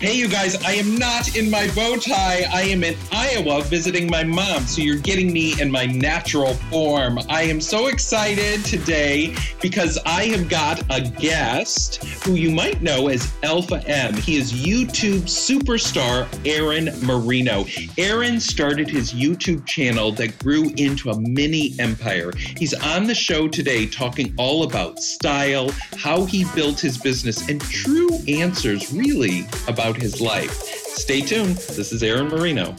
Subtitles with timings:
[0.00, 2.44] Hey, you guys, I am not in my bow tie.
[2.52, 4.62] I am in Iowa visiting my mom.
[4.62, 7.18] So you're getting me in my natural form.
[7.28, 13.08] I am so excited today because I have got a guest who you might know
[13.08, 14.14] as Alpha M.
[14.14, 17.64] He is YouTube superstar Aaron Marino.
[17.98, 22.30] Aaron started his YouTube channel that grew into a mini empire.
[22.36, 27.60] He's on the show today talking all about style, how he built his business, and
[27.62, 30.52] true answers really about his life.
[30.52, 31.56] Stay tuned.
[31.56, 32.74] This is Aaron Marino.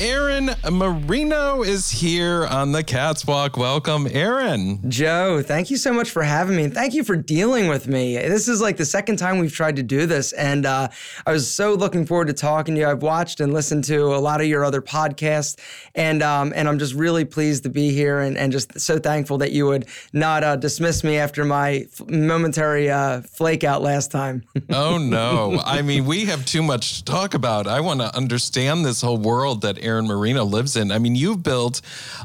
[0.00, 3.58] Aaron Marino is here on the Katz Walk.
[3.58, 4.90] Welcome, Aaron.
[4.90, 6.64] Joe, thank you so much for having me.
[6.64, 8.16] And thank you for dealing with me.
[8.16, 10.32] This is like the second time we've tried to do this.
[10.32, 10.88] And uh,
[11.26, 12.88] I was so looking forward to talking to you.
[12.88, 15.60] I've watched and listened to a lot of your other podcasts.
[15.94, 19.36] And um, and I'm just really pleased to be here and, and just so thankful
[19.36, 24.10] that you would not uh, dismiss me after my f- momentary uh, flake out last
[24.10, 24.44] time.
[24.70, 25.60] oh, no.
[25.62, 27.66] I mean, we have too much to talk about.
[27.66, 30.90] I want to understand this whole world that Aaron Marino lives in.
[30.92, 31.80] I mean, you've built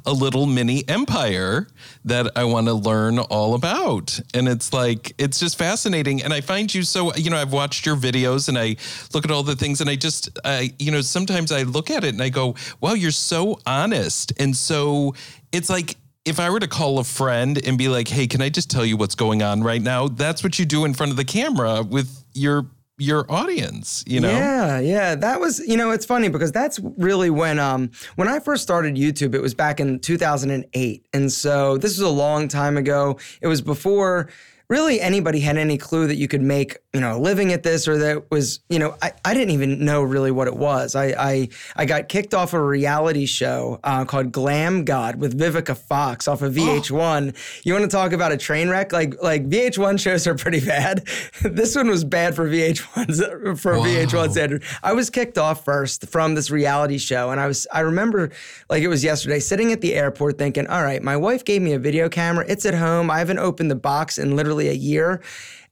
[0.06, 1.68] a little mini empire
[2.06, 4.20] that I want to learn all about.
[4.34, 6.24] And it's like, it's just fascinating.
[6.24, 8.76] And I find you so, you know, I've watched your videos and I
[9.14, 12.04] look at all the things and I just, I, you know, sometimes I look at
[12.04, 14.34] it and I go, wow, you're so honest.
[14.40, 15.16] And so
[15.52, 18.50] it's like, if I were to call a friend and be like, "Hey, can I
[18.50, 21.18] just tell you what's going on right now?" That's what you do in front of
[21.18, 22.66] the camera with your
[22.98, 24.32] your audience, you know?
[24.32, 25.16] Yeah, yeah.
[25.16, 28.96] That was, you know, it's funny because that's really when um when I first started
[28.96, 31.08] YouTube, it was back in 2008.
[31.14, 33.18] And so this was a long time ago.
[33.42, 34.30] It was before
[34.70, 37.88] really anybody had any clue that you could make you know a living at this
[37.88, 40.96] or that was you know I, I didn't even know really what it was.
[40.96, 45.78] I I, I got kicked off a reality show uh, called Glam God with Vivica
[45.78, 47.60] Fox off of VH1 oh.
[47.64, 48.92] you want to talk about a train wreck?
[48.92, 51.08] Like like VH1 shows are pretty bad.
[51.56, 53.86] This one was bad for VH1's for wow.
[53.86, 54.64] VH1 standard.
[54.84, 58.32] I was kicked off first from this reality show and I was I remember
[58.70, 61.74] like it was yesterday sitting at the airport thinking all right my wife gave me
[61.74, 62.46] a video camera.
[62.48, 63.12] It's at home.
[63.12, 65.22] I haven't opened the box in literally a year.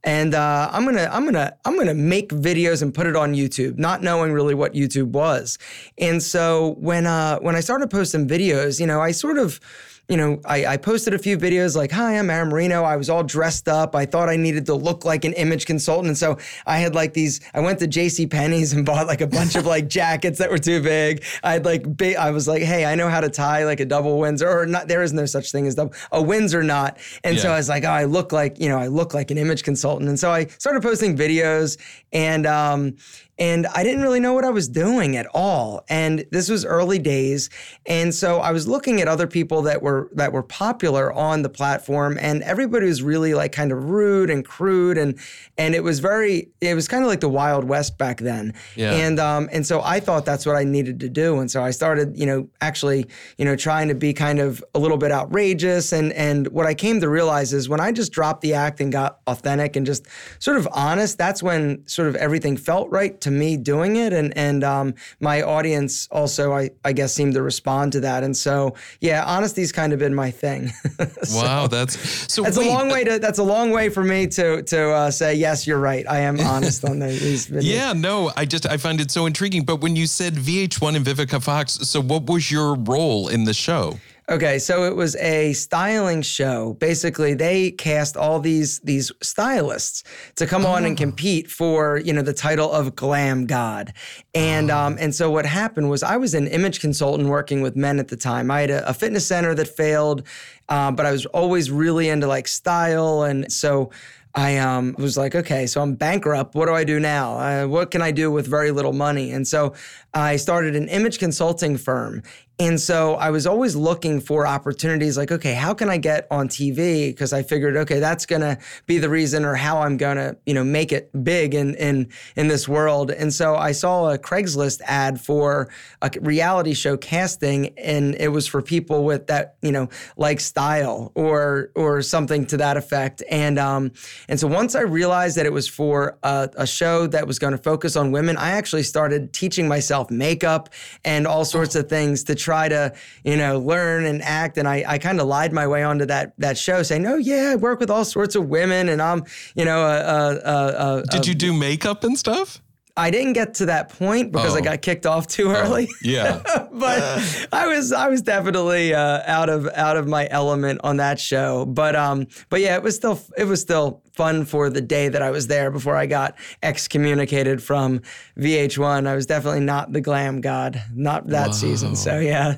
[0.06, 3.78] And uh, I'm gonna I'm gonna I'm gonna make videos and put it on YouTube,
[3.78, 5.58] not knowing really what YouTube was.
[5.98, 9.62] And so when uh, when I started posting videos, you know, I sort of
[10.10, 12.84] you know, I, I, posted a few videos like, hi, I'm Aaron Marino.
[12.84, 13.96] I was all dressed up.
[13.96, 16.08] I thought I needed to look like an image consultant.
[16.10, 19.28] And so I had like these, I went to JC Penney's and bought like a
[19.28, 21.24] bunch of like jackets that were too big.
[21.42, 23.86] I had like, big, I was like, hey, I know how to tie like a
[23.86, 24.90] double Windsor or not.
[24.90, 26.98] There is no such thing as double, a Windsor knot.
[27.24, 27.42] And yeah.
[27.42, 29.64] so I was like, oh, I look like, you know, I look like an image
[29.64, 30.10] consultant.
[30.10, 31.78] And so I started posting videos
[32.12, 32.98] and, um,
[33.40, 35.84] and I didn't really know what I was doing at all.
[35.90, 37.50] And this was early days,
[37.86, 41.50] and so I was looking at other people that were that were popular on the
[41.50, 45.18] platform, and everybody was really like kind of rude and crude, and
[45.58, 48.54] and it was very it was kind of like the Wild West back then.
[48.76, 48.92] Yeah.
[48.94, 51.72] And um and so I thought that's what I needed to do, and so I
[51.72, 53.08] started you know actually
[53.38, 56.76] you know trying to be kind of a little bit outrageous, and and what I
[56.76, 60.06] came to realize is when I just dropped the act and got authentic and just
[60.38, 64.36] sort of honest, that's when sort of everything felt right to me doing it, and
[64.38, 68.24] and um, my audience also, I I guess, seemed to respond to that.
[68.24, 70.70] And so, yeah, honesty's kind of been my thing.
[71.24, 71.98] so, wow, that's
[72.32, 72.44] so.
[72.44, 73.20] That's wait, a long way to.
[73.20, 76.06] That's a long way for me to to uh, say yes, you're right.
[76.08, 77.64] I am honest on the, these videos.
[77.64, 79.64] Yeah, no, I just I find it so intriguing.
[79.64, 83.54] But when you said VH1 and Vivica Fox, so what was your role in the
[83.54, 84.00] show?
[84.30, 86.76] Okay, so it was a styling show.
[86.76, 90.04] Basically, they cast all these these stylists
[90.36, 90.70] to come oh.
[90.70, 90.98] on and oh.
[90.98, 93.92] compete for you know the title of glam god.
[94.34, 94.78] And oh.
[94.78, 98.08] um, and so what happened was I was an image consultant working with men at
[98.08, 98.50] the time.
[98.50, 100.24] I had a, a fitness center that failed,
[100.70, 103.92] uh, but I was always really into like style, and so
[104.36, 106.56] I um, was like, okay, so I'm bankrupt.
[106.56, 107.38] What do I do now?
[107.38, 109.32] Uh, what can I do with very little money?
[109.32, 109.74] And so
[110.14, 112.24] I started an image consulting firm.
[112.60, 116.48] And so I was always looking for opportunities like, okay, how can I get on
[116.48, 117.08] TV?
[117.08, 120.64] Because I figured, okay, that's gonna be the reason or how I'm gonna, you know,
[120.64, 123.12] make it big in in in this world.
[123.12, 125.70] And so I saw a Craigslist ad for
[126.02, 131.12] a reality show casting, and it was for people with that, you know, like style
[131.16, 133.24] or or something to that effect.
[133.30, 133.92] And um,
[134.28, 137.58] and so once I realized that it was for a, a show that was to
[137.58, 140.70] focus on women, I actually started teaching myself makeup
[141.04, 142.94] and all sorts of things to try to,
[143.24, 144.58] you know, learn and act.
[144.58, 147.52] And I, I kind of lied my way onto that that show, saying, "Oh yeah,
[147.52, 149.24] I work with all sorts of women, and I'm,
[149.56, 152.62] you know, a, a, a, did you do makeup and stuff?
[152.96, 154.58] I didn't get to that point because oh.
[154.58, 155.88] I got kicked off too oh, early.
[155.90, 156.42] Oh, yeah,
[156.72, 161.20] but I was I was definitely uh, out of out of my element on that
[161.20, 161.66] show.
[161.66, 165.22] But um, but yeah, it was still it was still fun for the day that
[165.22, 168.02] I was there before I got excommunicated from
[168.38, 169.08] VH1.
[169.08, 171.54] I was definitely not the glam god, not that Whoa.
[171.54, 171.96] season.
[171.96, 172.58] So yeah.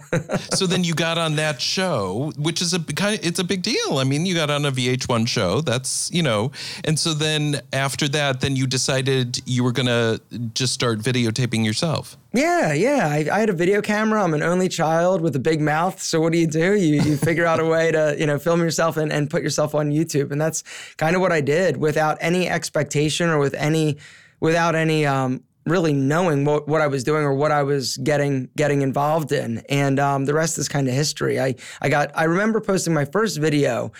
[0.53, 3.61] so then you got on that show, which is a kind of, it's a big
[3.61, 3.97] deal.
[3.97, 5.61] I mean, you got on a VH1 show.
[5.61, 6.51] That's, you know,
[6.83, 10.21] and so then after that, then you decided you were going to
[10.53, 12.17] just start videotaping yourself.
[12.35, 13.07] Yeah, yeah.
[13.07, 14.21] I, I, had a video camera.
[14.21, 16.01] I'm an only child with a big mouth.
[16.01, 16.75] So what do you do?
[16.75, 19.73] You, you figure out a way to, you know, film yourself and, and put yourself
[19.73, 20.31] on YouTube.
[20.31, 20.63] And that's
[20.97, 23.97] kind of what I did without any expectation or with any,
[24.41, 28.49] without any, um, really knowing what, what I was doing or what I was getting
[28.55, 29.59] getting involved in.
[29.69, 31.39] And um, the rest is kind of history.
[31.39, 33.91] I, I got I remember posting my first video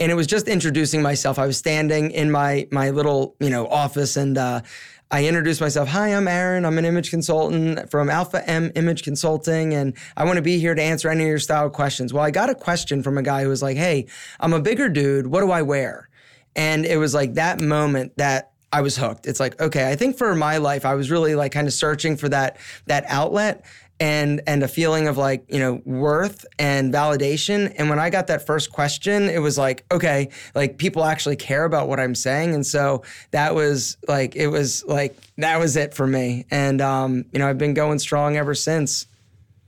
[0.00, 1.38] and it was just introducing myself.
[1.38, 4.60] I was standing in my my little, you know, office and uh,
[5.10, 5.88] I introduced myself.
[5.88, 6.66] Hi, I'm Aaron.
[6.66, 10.74] I'm an image consultant from Alpha M Image Consulting, and I want to be here
[10.74, 12.12] to answer any of your style questions.
[12.12, 14.06] Well, I got a question from a guy who was like, Hey,
[14.38, 15.26] I'm a bigger dude.
[15.26, 16.10] What do I wear?
[16.54, 19.26] And it was like that moment that I was hooked.
[19.26, 22.18] It's like, okay, I think for my life, I was really like kind of searching
[22.18, 23.64] for that that outlet
[24.00, 28.26] and and a feeling of like you know worth and validation and when i got
[28.28, 32.54] that first question it was like okay like people actually care about what i'm saying
[32.54, 33.02] and so
[33.32, 37.48] that was like it was like that was it for me and um you know
[37.48, 39.06] i've been going strong ever since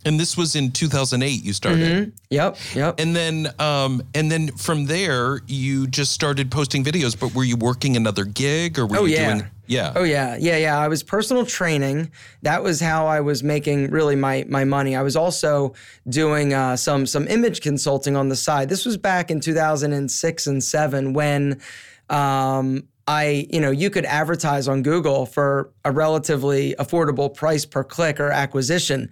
[0.04, 1.78] and this was in 2008 you started.
[1.80, 2.10] Mm-hmm.
[2.30, 3.00] Yep, yep.
[3.00, 7.56] And then um and then from there you just started posting videos, but were you
[7.56, 9.34] working another gig or were oh, you yeah.
[9.34, 9.92] doing yeah.
[9.94, 10.76] Oh yeah, yeah, yeah.
[10.76, 12.10] I was personal training.
[12.42, 14.96] That was how I was making really my my money.
[14.96, 15.74] I was also
[16.08, 18.68] doing uh, some some image consulting on the side.
[18.68, 21.60] This was back in 2006 and seven when
[22.08, 27.84] um, I, you know, you could advertise on Google for a relatively affordable price per
[27.84, 29.08] click or acquisition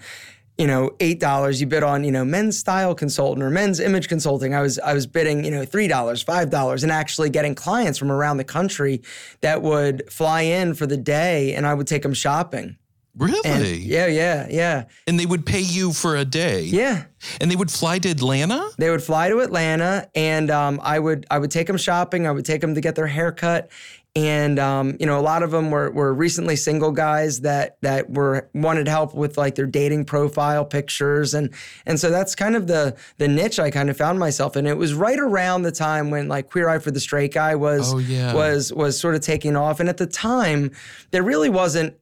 [0.58, 1.60] you know, eight dollars.
[1.60, 4.54] You bid on, you know, men's style consultant or men's image consulting.
[4.54, 7.98] I was I was bidding, you know, three dollars, five dollars, and actually getting clients
[7.98, 9.02] from around the country
[9.40, 12.76] that would fly in for the day, and I would take them shopping.
[13.18, 13.40] Really?
[13.44, 14.84] And yeah, yeah, yeah.
[15.08, 16.62] And they would pay you for a day.
[16.62, 17.06] Yeah.
[17.40, 18.70] And they would fly to Atlanta.
[18.78, 22.28] They would fly to Atlanta, and um, I would I would take them shopping.
[22.28, 23.70] I would take them to get their hair cut,
[24.18, 28.10] and um, you know a lot of them were, were recently single guys that that
[28.10, 31.54] were wanted help with like their dating profile pictures and
[31.86, 34.66] and so that's kind of the the niche I kind of found myself in.
[34.66, 37.94] It was right around the time when like Queer Eye for the Straight Guy was
[37.94, 38.34] oh, yeah.
[38.34, 40.72] was was sort of taking off, and at the time
[41.12, 41.94] there really wasn't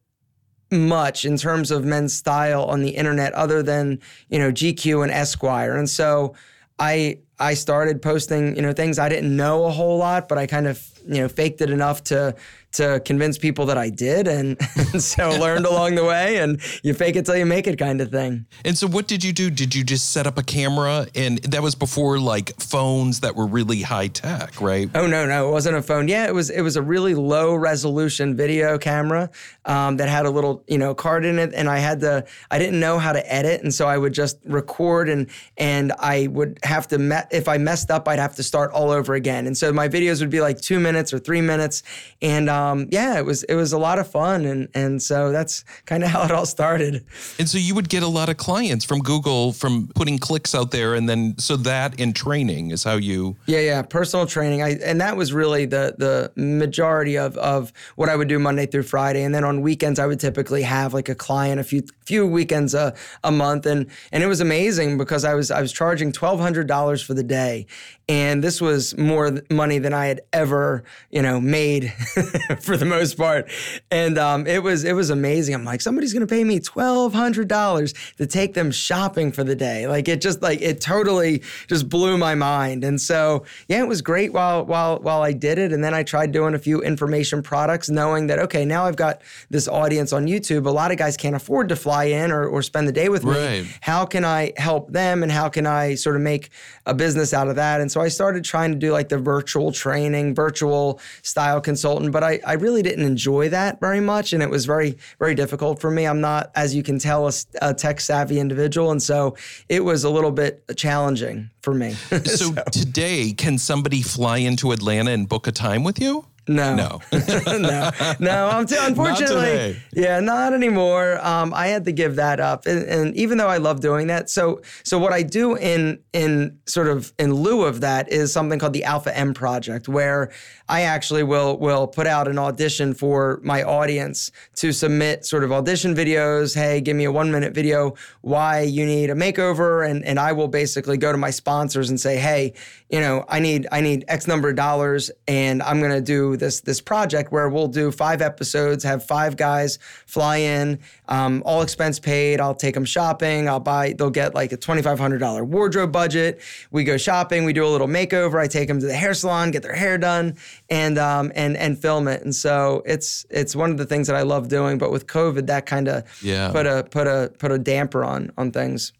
[0.72, 5.12] much in terms of men's style on the internet other than you know GQ and
[5.12, 6.34] Esquire, and so
[6.78, 10.46] I I started posting, you know, things I didn't know a whole lot, but I
[10.46, 12.34] kind of, you know, faked it enough to
[12.76, 14.58] to convince people that I did, and,
[14.92, 16.38] and so learned along the way.
[16.38, 18.46] And you fake it till you make it, kind of thing.
[18.64, 19.50] And so, what did you do?
[19.50, 23.46] Did you just set up a camera, and that was before like phones that were
[23.46, 24.90] really high tech, right?
[24.94, 26.08] Oh no, no, it wasn't a phone.
[26.08, 26.50] Yeah, it was.
[26.50, 29.30] It was a really low resolution video camera
[29.64, 32.24] um, that had a little, you know, card in it, and I had to.
[32.50, 36.26] I didn't know how to edit, and so I would just record, and and I
[36.28, 36.98] would have to.
[36.98, 39.88] Me- if I messed up, I'd have to start all over again, and so my
[39.88, 41.82] videos would be like two minutes or three minutes,
[42.22, 45.64] and um, yeah, it was it was a lot of fun, and and so that's
[45.84, 47.04] kind of how it all started.
[47.38, 50.70] And so you would get a lot of clients from Google from putting clicks out
[50.70, 53.36] there, and then so that in training is how you.
[53.46, 54.62] Yeah, yeah, personal training.
[54.62, 58.66] I and that was really the the majority of of what I would do Monday
[58.66, 61.82] through Friday, and then on weekends I would typically have like a client a few
[62.04, 65.72] few weekends a, a month, and and it was amazing because I was I was
[65.72, 67.66] charging twelve hundred dollars for the day,
[68.08, 71.92] and this was more money than I had ever you know made
[72.60, 73.50] for the most part.
[73.90, 75.54] And um, it was it was amazing.
[75.54, 79.56] I'm like, somebody's gonna pay me twelve hundred dollars to take them shopping for the
[79.56, 79.86] day.
[79.86, 82.84] Like it just like it totally just blew my mind.
[82.84, 85.72] And so yeah, it was great while while while I did it.
[85.72, 89.22] And then I tried doing a few information products, knowing that okay, now I've got
[89.50, 90.66] this audience on YouTube.
[90.66, 93.24] A lot of guys can't afford to fly in or, or spend the day with
[93.24, 93.62] right.
[93.62, 93.68] me.
[93.80, 96.50] How can I help them and how can I sort of make
[96.84, 97.80] a business out of that?
[97.80, 100.75] And so I started trying to do like the virtual training, virtual
[101.22, 104.66] style consultant, but I, I really really didn't enjoy that very much, and it was
[104.66, 106.06] very very difficult for me.
[106.06, 109.36] I'm not, as you can tell, a, a tech savvy individual, and so
[109.68, 111.92] it was a little bit challenging for me.
[112.10, 116.26] so, so today, can somebody fly into Atlanta and book a time with you?
[116.48, 117.00] No, No.
[117.58, 118.48] no, no.
[118.48, 119.82] I'm too, unfortunately, today.
[119.92, 121.18] yeah, not anymore.
[121.26, 124.30] Um, I had to give that up, and, and even though I love doing that,
[124.30, 128.58] so so what I do in in sort of in lieu of that is something
[128.58, 130.30] called the Alpha M Project, where
[130.68, 135.50] I actually will will put out an audition for my audience to submit sort of
[135.50, 136.54] audition videos.
[136.54, 140.32] Hey, give me a one minute video why you need a makeover, and and I
[140.32, 142.52] will basically go to my sponsors and say, hey,
[142.88, 146.60] you know, I need I need X number of dollars, and I'm gonna do this
[146.60, 150.78] this project where we'll do five episodes, have five guys fly in,
[151.08, 152.40] um, all expense paid.
[152.40, 153.48] I'll take them shopping.
[153.48, 153.94] I'll buy.
[153.96, 156.40] They'll get like a twenty five hundred dollar wardrobe budget.
[156.70, 157.44] We go shopping.
[157.44, 158.38] We do a little makeover.
[158.40, 160.36] I take them to the hair salon, get their hair done,
[160.70, 162.22] and um, and and film it.
[162.22, 164.78] And so it's it's one of the things that I love doing.
[164.78, 166.50] But with COVID, that kind of Yeah.
[166.50, 168.92] put a put a put a damper on on things.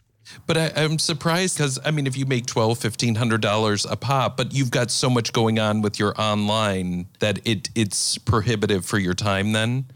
[0.47, 3.97] But I, I'm surprised because I mean, if you make twelve, fifteen hundred dollars a
[3.97, 8.85] pop, but you've got so much going on with your online that it it's prohibitive
[8.85, 9.53] for your time.
[9.53, 9.87] Then,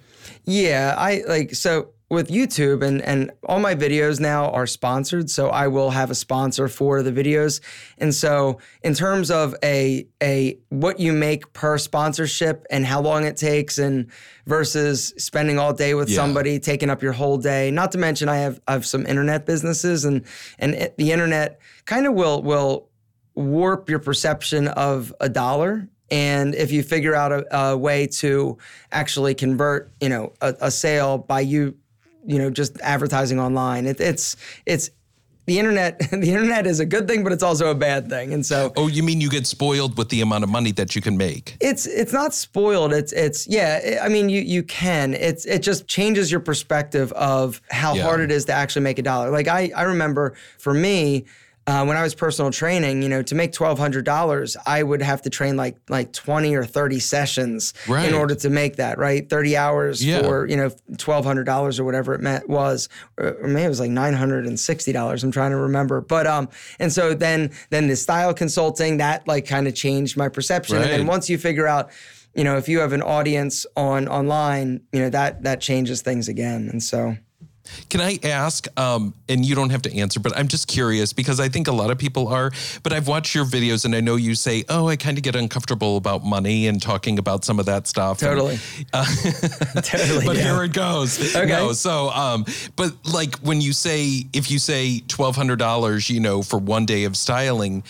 [0.44, 5.49] Yeah, I like so with YouTube and and all my videos now are sponsored, so
[5.49, 7.61] I will have a sponsor for the videos.
[7.99, 13.25] And so in terms of a a what you make per sponsorship and how long
[13.25, 14.11] it takes and
[14.47, 16.17] versus spending all day with Yeah.
[16.17, 17.71] somebody taking up your whole day.
[17.71, 20.25] Not to mention I have I have some internet businesses and
[20.59, 22.88] and it, the internet kind of will will
[23.37, 25.88] warp your perception of a dollar.
[26.11, 28.59] And if you figure out a, a way to
[28.90, 31.76] actually convert, you know, a, a sale by you,
[32.27, 34.37] you know, just advertising online, it, it's
[34.67, 34.91] it's
[35.47, 35.99] the internet.
[36.11, 38.33] The internet is a good thing, but it's also a bad thing.
[38.35, 41.00] And so oh, you mean you get spoiled with the amount of money that you
[41.03, 41.57] can make?
[41.61, 42.93] it's it's not spoiled.
[42.93, 44.00] It's it's yeah.
[44.03, 45.15] I mean, you you can.
[45.15, 48.05] It's it just changes your perspective of how Yeah.
[48.05, 49.31] hard it is to actually make a dollar.
[49.31, 51.25] Like I I remember for me.
[51.71, 55.03] Uh, when I was personal training, you know, to make twelve hundred dollars, I would
[55.03, 58.09] have to train like like twenty or thirty sessions Right.
[58.09, 58.99] in order to make that.
[58.99, 60.23] Right, thirty hours Yeah.
[60.23, 63.79] for you know twelve hundred dollars or whatever it meant was, or maybe it was
[63.79, 65.23] like nine hundred and sixty dollars.
[65.23, 66.49] I'm trying to remember, but um,
[66.81, 70.91] and so then then the style consulting that like kind of changed my perception, and
[70.91, 71.91] then once you figure out
[72.35, 76.29] you know if you have an audience on online you know that that changes things
[76.29, 77.17] again and so
[77.89, 81.41] Can I ask, um, and you don't have to answer, but I'm just curious because
[81.41, 82.50] I think a lot of people are.
[82.83, 85.37] But I've watched your videos and I know you say, oh, I kind of get
[85.37, 88.23] uncomfortable about money and talking about some of that stuff.
[88.23, 88.59] And- totally
[89.83, 90.55] totally but yeah.
[90.55, 91.35] here it goes.
[91.35, 91.47] Okay.
[91.47, 92.45] No, so um,
[92.77, 96.87] but like when you say if you say twelve hundred dollars, you know, for one
[96.87, 97.83] day of styling.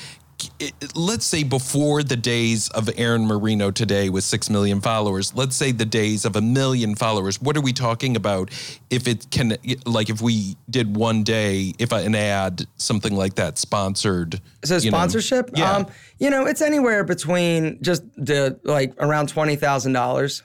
[0.58, 5.56] It- let's say before the days of Aaron Marino today with six million followers, let's
[5.56, 7.40] say the days of a million followers.
[7.40, 8.50] What are we talking about?
[8.90, 13.58] If it can, like, if we did one day, if an ad, something like that,
[13.58, 14.40] sponsored.
[14.64, 15.72] so you know, sponsorship yeah.
[15.72, 15.86] um
[16.18, 20.42] you know it's anywhere between just the like around $20000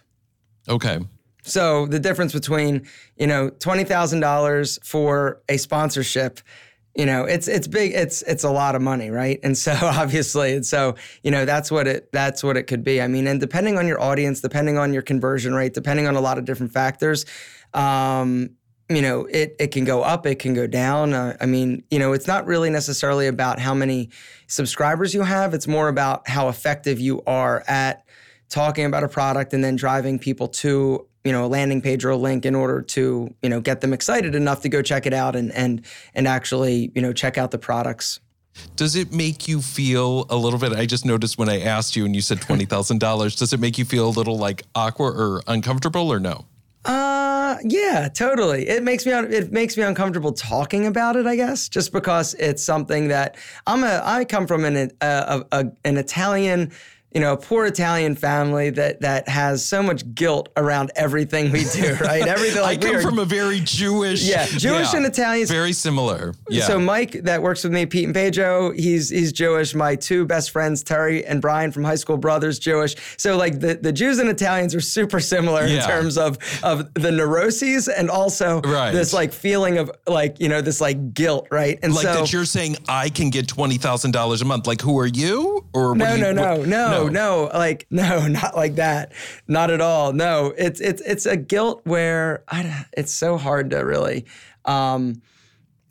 [0.70, 1.00] okay.
[1.44, 2.88] So the difference between,
[3.18, 6.40] you know, twenty thousand dollars for a sponsorship,
[6.96, 9.40] you know, it's it's big, it's it's a lot of money, right?
[9.44, 13.02] And so obviously, and so you know, that's what it that's what it could be.
[13.02, 16.22] I mean, and depending on your audience, depending on your conversion rate, depending on a
[16.22, 17.26] lot of different factors,
[17.74, 18.52] um,
[18.90, 21.14] you know, it it can go up, it can go down.
[21.14, 24.10] Uh, I mean, you know, it's not really necessarily about how many
[24.48, 25.54] subscribers you have.
[25.54, 28.06] It's more about how effective you are at
[28.48, 32.12] talking about a product and then driving people to you know a landing page or
[32.12, 35.14] a link in order to you know get them excited enough to go check it
[35.14, 38.22] out and and and actually you know check out the products
[38.78, 40.72] Does it make you feel a little bit?
[40.72, 43.36] I just noticed when I asked you and you said twenty thousand dollars.
[43.36, 46.46] Does it make you feel a little like awkward or uncomfortable or no?
[46.86, 51.68] uh yeah totally it makes me it makes me uncomfortable talking about it i guess
[51.68, 55.98] just because it's something that i'm a i come from an a, a, a an
[55.98, 56.72] italian
[57.16, 61.64] you know, a poor Italian family that that has so much guilt around everything we
[61.64, 62.28] do, right?
[62.28, 64.22] Everything like I come are- from a very Jewish.
[64.24, 66.34] Yeah, Jewish and Italians- Very similar.
[66.50, 66.66] Yeah.
[66.68, 69.74] So Mike, that works with me, Pete and Pedro, he's he's Jewish.
[69.74, 72.96] My two best friends, Terry and Brian from high school brothers, Jewish.
[73.18, 77.12] So like the, the Jews and Italians are super similar in terms of of the
[77.12, 78.92] neuroses and also Right.
[78.92, 81.80] this like feeling of like you know this like guilt, right?
[81.82, 84.68] And like so that you're saying I can get twenty thousand dollars a month.
[84.68, 85.66] Like who are you?
[85.74, 87.05] Or no, you- no, no, what- no, no,
[87.54, 89.14] like no, not like that,
[89.48, 90.14] not at all.
[90.14, 94.26] No, it's it's it's a guilt where I, it's so hard to really.
[94.66, 95.22] Um,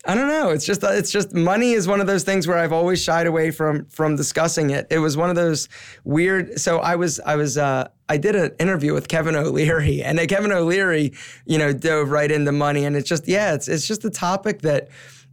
[0.07, 0.51] I don't know.
[0.51, 3.51] It's just it's just money is one of those things where I've always shied away
[3.51, 4.87] from from discussing it.
[4.91, 5.69] It was one of those
[6.05, 6.61] weird.
[6.61, 10.53] So I was I was uh, I did an interview with Kevin O'Leary, and Kevin
[10.53, 11.15] O'Leary,
[11.47, 14.61] you know, dove right into money, and it's just yeah, it's it's just a topic
[14.63, 14.89] that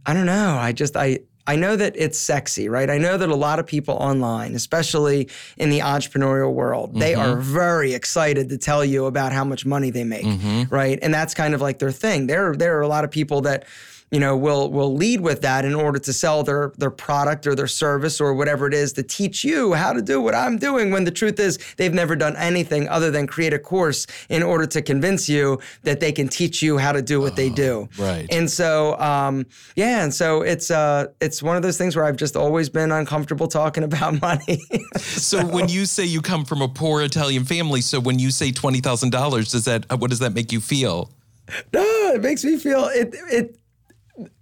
[0.06, 0.56] I don't know.
[0.58, 2.88] I just I I know that it's sexy, right?
[2.88, 7.00] I know that a lot of people online, especially in the entrepreneurial world, mm-hmm.
[7.00, 10.72] they are very excited to tell you about how much money they make, mm-hmm.
[10.72, 10.98] right?
[11.02, 12.28] And that's kind of like their thing.
[12.28, 13.66] There, there are a lot of people that
[14.12, 17.54] you know, will will lead with that in order to sell their their product or
[17.54, 20.90] their service or whatever it is to teach you how to do what I'm doing.
[20.90, 24.66] When the truth is, they've never done anything other than create a course in order
[24.66, 27.88] to convince you that they can teach you how to do what they do.
[27.98, 28.26] Oh, right.
[28.30, 32.16] And so, um, yeah, and so it's uh, it's one of those things where I've
[32.16, 34.60] just always been uncomfortable talking about money.
[34.98, 38.30] so, so when you say you come from a poor Italian family, so when you
[38.30, 41.10] say twenty thousand dollars, does that what does that make you feel?
[41.72, 41.82] No,
[42.14, 43.14] it makes me feel it.
[43.30, 43.58] It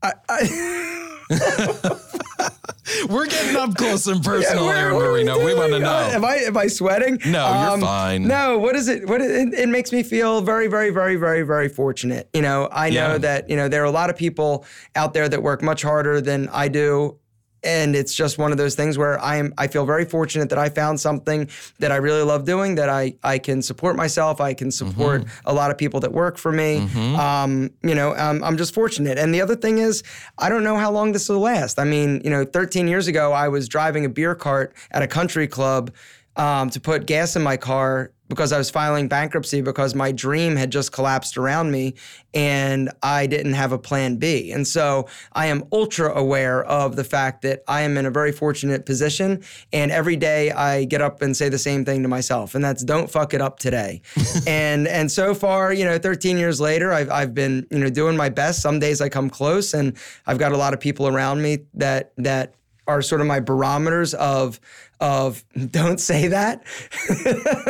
[0.03, 1.11] I, I
[3.09, 5.39] We're getting up close and personal yeah, here, Marino.
[5.39, 5.91] We, we want to know.
[5.91, 7.19] Uh, am I am I sweating?
[7.25, 8.27] No, um, you're fine.
[8.27, 9.09] No, what is it?
[9.09, 12.29] What it, it, makes me feel very, very, very, very, very fortunate.
[12.33, 13.19] You know, I know yeah.
[13.19, 14.65] that you know there are a lot of people
[14.97, 17.19] out there that work much harder than I do,
[17.63, 20.59] and it's just one of those things where I am I feel very fortunate that
[20.59, 21.49] I found something
[21.79, 25.49] that I really love doing that I I can support myself I can support mm-hmm.
[25.49, 27.17] a lot of people that work for me mm-hmm.
[27.17, 30.03] um, you know um, I'm just fortunate and the other thing is
[30.39, 33.33] I don't know how long this will last I mean you know 13 years ago
[33.33, 35.93] I was driving a beer cart at a country club
[36.37, 40.55] um, to put gas in my car because I was filing bankruptcy because my dream
[40.55, 41.95] had just collapsed around me
[42.33, 44.53] and I didn't have a plan B.
[44.53, 48.31] And so I am ultra aware of the fact that I am in a very
[48.31, 49.43] fortunate position.
[49.73, 52.85] And every day I get up and say the same thing to myself, and that's
[52.85, 54.01] don't fuck it up today.
[54.47, 58.17] and and so far, you know, 13 years later, I've, I've been, you know, doing
[58.17, 58.63] my best.
[58.63, 59.97] Some days I come close and
[60.27, 62.55] I've got a lot of people around me that that
[62.87, 64.61] are sort of my barometers of
[65.01, 66.63] of don't say that.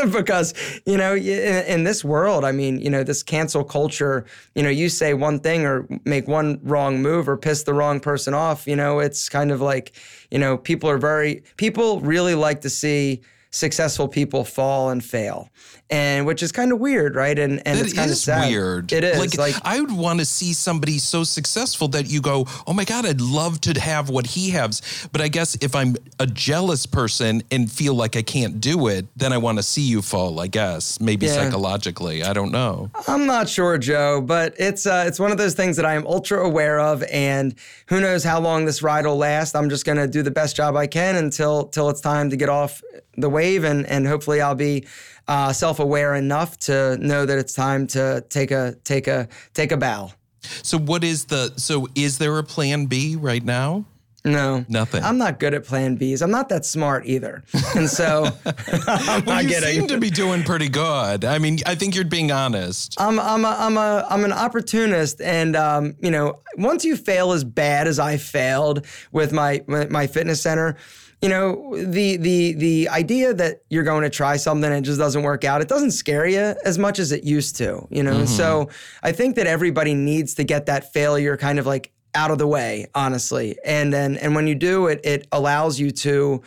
[0.11, 0.55] Because
[0.87, 4.69] you know in, in, this world i mean you know this cancel culture you know
[4.69, 8.67] you say one thing or make one wrong move or piss the wrong person off
[8.67, 9.93] you know it's kind of like
[10.31, 13.21] you know people are very people really like to see
[13.51, 15.51] successful people fall and fail,
[15.91, 17.39] and which is kind of weird, right?
[17.39, 18.49] And and it it's kind of sad.
[18.49, 18.93] weird.
[18.93, 22.47] It is like, like I would want to see somebody so successful that you go,
[22.67, 24.81] oh my god, I'd love to have what he has.
[25.13, 29.07] But I guess if I'm a jealous person and feel like I can't do it,
[29.17, 30.39] then I want to see you fall.
[30.39, 31.35] I guess maybe yeah.
[31.35, 32.91] psychologically, I don't know.
[33.09, 36.07] I'm not sure, Joe, but it's uh, it's one of those things that I am
[36.07, 37.55] ultra aware of, and
[37.87, 39.57] who knows how long this ride will last.
[39.57, 42.49] I'm just gonna do the best job I can until till it's time to get
[42.49, 42.81] off
[43.17, 44.87] the wave, and and hopefully I'll be
[45.31, 49.77] uh, self-aware enough to know that it's time to take a take a take a
[49.77, 50.11] bow.
[50.43, 53.85] So what is the so is there a plan B right now?
[54.25, 55.03] No, nothing.
[55.03, 56.21] I'm not good at Plan Bs.
[56.21, 57.43] I'm not that smart either,
[57.75, 58.27] and so
[58.87, 59.79] I'm well, you getting.
[59.79, 61.25] seem to be doing pretty good.
[61.25, 63.01] I mean, I think you're being honest.
[63.01, 67.33] I'm I'm a, I'm a I'm an opportunist, and um, you know, once you fail
[67.33, 70.77] as bad as I failed with my my fitness center,
[71.23, 74.99] you know the the the idea that you're going to try something and it just
[74.99, 78.15] doesn't work out it doesn't scare you as much as it used to you know
[78.15, 78.25] mm-hmm.
[78.27, 78.69] so
[79.03, 82.47] i think that everybody needs to get that failure kind of like out of the
[82.47, 86.43] way honestly and then and when you do it it allows you to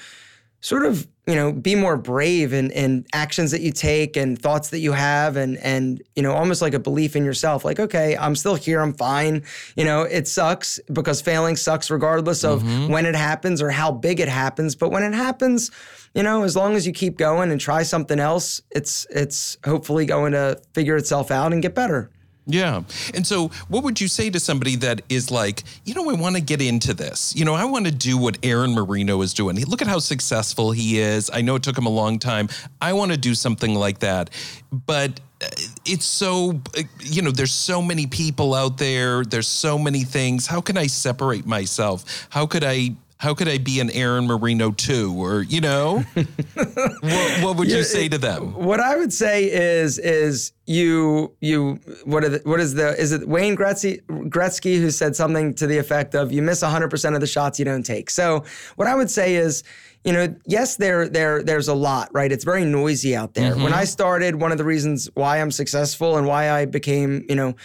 [0.62, 4.70] sort of you know be more brave in, in actions that you take and thoughts
[4.70, 8.18] that you have and and you know almost like a belief in yourself like okay
[8.18, 9.42] i'm still here i'm fine
[9.78, 12.92] you know it sucks because failing sucks regardless of mm-hmm.
[12.92, 15.72] when it happens or how big it happens but when it happens
[16.14, 20.06] you know as long as you keep going and try something else it's it's hopefully
[20.06, 22.10] going to figure itself out and get better
[22.46, 22.84] yeah.
[23.14, 26.36] And so, what would you say to somebody that is like, you know, I want
[26.36, 27.34] to get into this?
[27.36, 29.64] You know, I want to do what Aaron Marino is doing.
[29.66, 31.30] Look at how successful he is.
[31.34, 32.50] I know it took him a long time.
[32.82, 34.30] I want to do something like that.
[34.72, 35.48] But uh,
[35.86, 36.62] it's so,
[37.00, 40.46] you know, there's so many people out there, there's so many things.
[40.46, 42.28] How can I separate myself?
[42.30, 45.14] How could I how could I be an Aaron Marino too?
[45.18, 48.54] Or, you know, what, what, would you say to them?
[48.54, 53.28] What I would say is, is you, you, what, the, what is the, is it
[53.28, 57.28] Wayne Gretzky, Gretzky who said something to the effect of you miss 100% of the
[57.28, 58.10] shots you don't take.
[58.10, 58.44] So
[58.76, 59.64] what I would say is,
[60.04, 62.32] you know, yes, there, there, there's a lot, right?
[62.32, 63.54] It's very noisy out there.
[63.54, 63.64] Mm-hmm.
[63.64, 67.36] When I started, one of the reasons why I'm successful and why I became, you
[67.36, 67.56] know,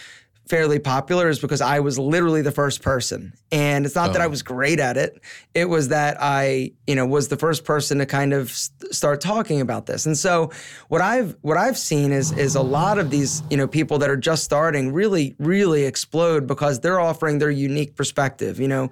[0.49, 3.33] fairly popular is because I was literally the first person.
[3.51, 4.13] And it's not oh.
[4.13, 4.29] that I oh.
[4.29, 5.21] was great at it.
[5.53, 9.21] It was that I, you know, was the first person to kind of st- start
[9.21, 10.07] talking about this.
[10.07, 10.51] And so
[10.87, 14.09] what I've what I've seen is is a lot of these, you know, people that
[14.09, 18.89] are just starting really really explode because they're offering their unique perspective, you know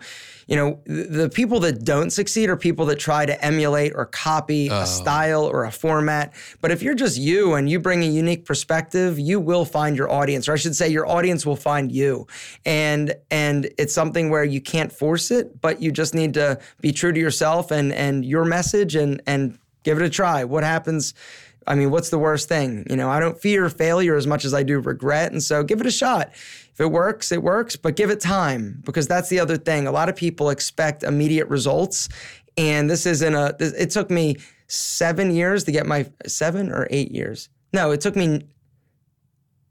[0.48, 4.70] you know, the people that don't succeed are people that try to emulate or copy
[4.70, 4.82] oh.
[4.82, 6.34] a style or a format.
[6.62, 10.10] But if you're just you and you bring a unique perspective, you will find your
[10.10, 12.28] audience, or I should say, your audience will find you.
[12.66, 16.92] And and it's something where you can't force it, but you just need to be
[16.92, 20.44] true to yourself and and your message and and give it a try.
[20.44, 21.14] What happens?
[21.66, 22.86] I mean, what's the worst thing?
[22.90, 25.32] You know, I don't fear failure as much as I do regret.
[25.32, 26.30] And so give it a shot.
[26.34, 29.88] If it works, it works, but give it time because that's the other thing.
[29.88, 32.08] A lot of people expect immediate results.
[32.56, 37.12] And this isn't a, it took me seven years to get my, seven or eight
[37.12, 37.50] years.
[37.74, 38.44] No, it took me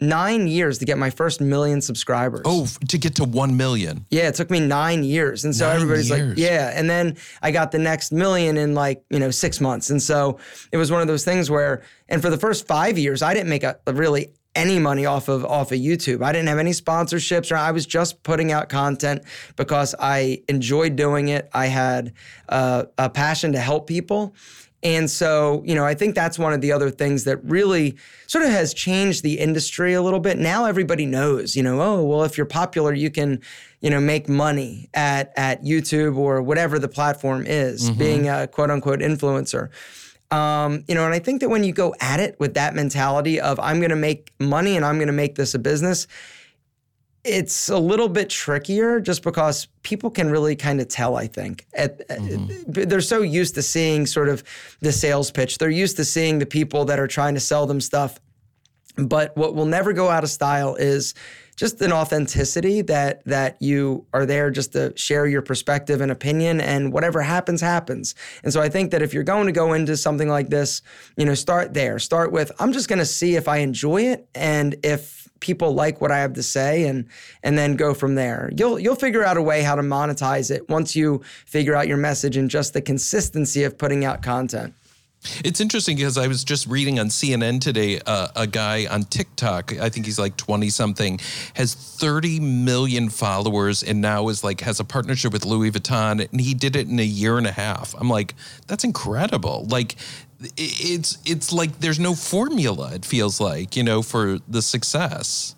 [0.01, 2.43] nine years to get my first million subscribers.
[2.45, 4.07] Oh, to get to 1 million.
[4.11, 5.45] Yeah, it took me nine years.
[5.45, 6.29] And so Nine everybody's years.
[6.31, 6.73] like, yeah.
[6.75, 9.91] And then I got the next million in like, you know, six months.
[9.91, 10.39] And so
[10.73, 13.49] it was one of those things where, and for the first five years, I didn't
[13.49, 16.23] make a, really any money off of off of YouTube.
[16.25, 19.23] I didn't have any sponsorships or I was just putting out content
[19.57, 21.51] because I enjoyed doing it.
[21.53, 22.15] I had
[22.49, 24.35] uh, a passion to help people.
[24.87, 27.97] And so, you know, I think that's one of the other things that really
[28.29, 30.39] sort of has changed the industry a little bit.
[30.39, 33.41] Now everybody knows, you know, oh, well, if you're popular, you can,
[33.81, 38.71] you know, make money at at YouTube or whatever the platform is, being a quote
[38.71, 39.71] unquote influencer.
[40.31, 43.41] Um, you know, and I think that when you go at it with that mentality
[43.41, 46.07] of I'm going to make money and I'm going to make this a business,
[47.27, 51.67] it's a little bit trickier just because people can really kind of tell, I think.
[51.75, 52.73] At, uh, mm-hmm.
[52.73, 54.45] They're so used to seeing sort of
[54.81, 55.59] the sales pitch.
[55.59, 58.21] They're used to seeing the people that are trying to sell them stuff.
[58.97, 61.15] But what will never go out of style is
[61.57, 66.61] just an authenticity that that you are there just to share your perspective and opinion
[66.61, 68.15] and whatever happens happens.
[68.45, 70.83] And so I think that if you're going to go into something like this,
[71.17, 71.99] you know, start there.
[71.99, 76.01] Start with I'm just going to see if I enjoy it and if people like
[76.01, 77.07] what I have to say and
[77.43, 78.51] and then go from there.
[78.57, 81.97] You'll you'll figure out a way how to monetize it once you figure out your
[81.97, 84.75] message and just the consistency of putting out content.
[85.45, 89.79] It's interesting because I was just reading on CNN today uh, a guy on TikTok,
[89.79, 91.21] I think he's like 20 something,
[91.55, 96.41] has 30 million followers and now is like has a partnership with Louis Vuitton and
[96.41, 97.95] he did it in a year and a half.
[97.99, 98.35] I'm like,
[98.67, 99.67] that's incredible.
[99.69, 99.97] Like
[100.57, 105.55] it's it's like there's no formula it feels like, you know, for the success.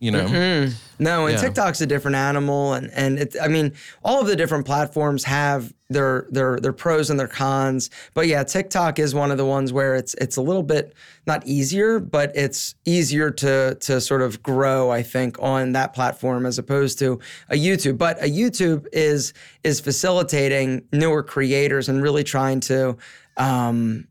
[0.00, 0.70] You know.
[1.00, 1.40] No, and Yeah.
[1.42, 3.72] TikTok's a different animal, and and it, I mean,
[4.04, 7.90] all of the different platforms have their their their pros and their cons.
[8.14, 10.94] But yeah, TikTok is one of the ones where it's it's a little bit
[11.26, 14.88] not easier, but it's easier to to sort of grow.
[14.92, 17.98] I think on that platform as opposed to a YouTube.
[17.98, 19.32] But a YouTube is
[19.64, 22.96] is facilitating newer creators and really trying to.
[23.36, 24.06] Um,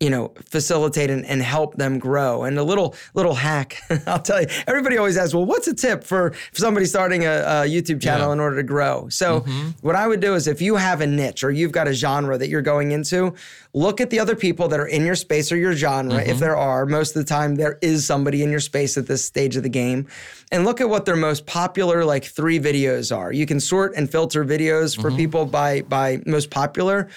[0.00, 2.44] you know, facilitate and, and help them grow.
[2.44, 4.48] And a little little hack, I'll tell you.
[4.66, 8.28] Everybody always asks, well, what's a tip for, for somebody starting a, a YouTube channel
[8.28, 8.34] Yeah.
[8.34, 9.08] in order to grow?
[9.08, 9.70] So mm-hmm.
[9.80, 12.36] what I would do is if you have a niche or you've got a genre
[12.36, 13.34] that you're going into,
[13.72, 16.16] look at the other people that are in your space or your genre.
[16.16, 16.38] If mm-hmm.
[16.40, 19.56] there are, most of the time there is somebody in your space at this stage
[19.56, 20.08] of the game.
[20.52, 23.32] And look at what their most popular like three videos are.
[23.32, 25.16] You can sort and filter videos for mm-hmm.
[25.16, 27.08] people by by most popular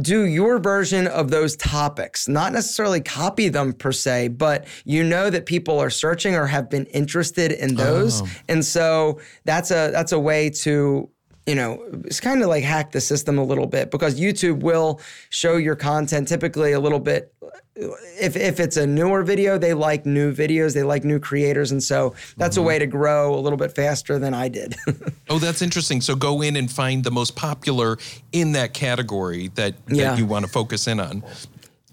[0.00, 5.30] do your version of those topics, not necessarily copy them per se, but you know
[5.30, 8.22] that people are searching or have been interested in those.
[8.22, 8.28] Oh.
[8.48, 11.08] And so that's a that's a way to
[11.46, 15.00] you know, it's kind of like hack the system a little bit because YouTube will
[15.28, 17.34] show your content typically a little bit.
[17.76, 21.70] If, if it's a newer video, they like new videos, they like new creators.
[21.70, 22.68] And so that's a mm-hmm.
[22.68, 24.74] way to grow a little bit faster than I did.
[25.30, 26.02] Oh, that's interesting.
[26.02, 27.96] So go in and find the most popular
[28.32, 30.10] in that category that, Yeah.
[30.10, 31.24] that you want to focus in on.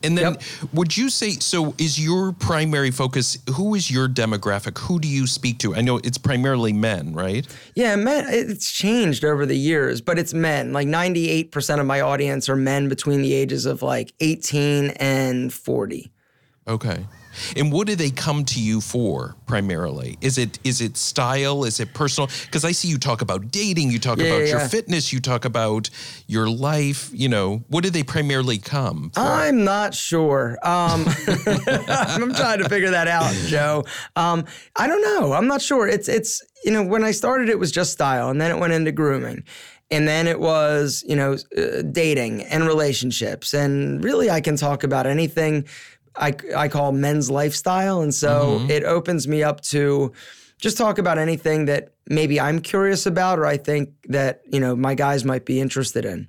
[0.03, 0.43] And then Yep.
[0.73, 4.77] would you say so is your primary focus who is your demographic?
[4.79, 5.75] Who do you speak to?
[5.75, 7.47] I know it's primarily men, right?
[7.75, 10.73] Yeah, men, it's changed over the years, but it's men.
[10.73, 16.11] Like 98% of my audience are men between the ages of like 18 and 40.
[16.67, 17.05] Okay.
[17.55, 20.17] And what do they come to you for primarily?
[20.21, 21.63] Is it is it style?
[21.63, 22.29] Is it personal?
[22.45, 25.19] Because I see you talk about dating, you talk Yeah, about yeah, your fitness, you
[25.19, 25.89] talk about
[26.27, 27.09] your life.
[27.13, 29.21] You know, what do they primarily come for?
[29.21, 30.57] I'm not sure.
[30.63, 33.83] Um, I'm trying to figure that out, Joe.
[34.15, 35.33] Um, I don't know.
[35.33, 35.87] I'm not sure.
[35.87, 38.73] It's it's you know when I started, it was just style, and then it went
[38.73, 39.43] into grooming,
[39.89, 44.83] and then it was you know uh, dating and relationships, and really I can talk
[44.83, 45.65] about anything.
[46.15, 50.11] I I call men's lifestyle, and so it opens me up to
[50.57, 54.75] just talk about anything that maybe I'm curious about, or I think that you know
[54.75, 56.27] my guys might be interested in.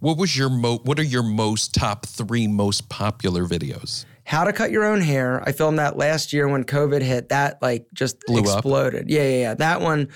[0.00, 0.78] What was your mo?
[0.78, 4.04] What are your most top three most popular videos?
[4.24, 5.42] How to cut your own hair.
[5.46, 7.28] I filmed that last year when COVID hit.
[7.28, 8.44] That like just Blew up.
[8.58, 9.08] exploded.
[9.08, 9.54] Yeah, yeah, yeah.
[9.54, 10.08] That one.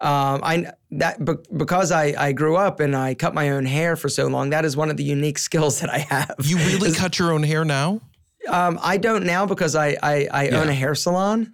[0.00, 3.96] Um, I that be, because I I grew up and I cut my own hair
[3.96, 4.50] for so long.
[4.50, 6.36] That is one of the unique skills that I have.
[6.44, 8.00] You really cut your own hair now?
[8.48, 11.52] Um, I don't now because I I, I own a hair salon.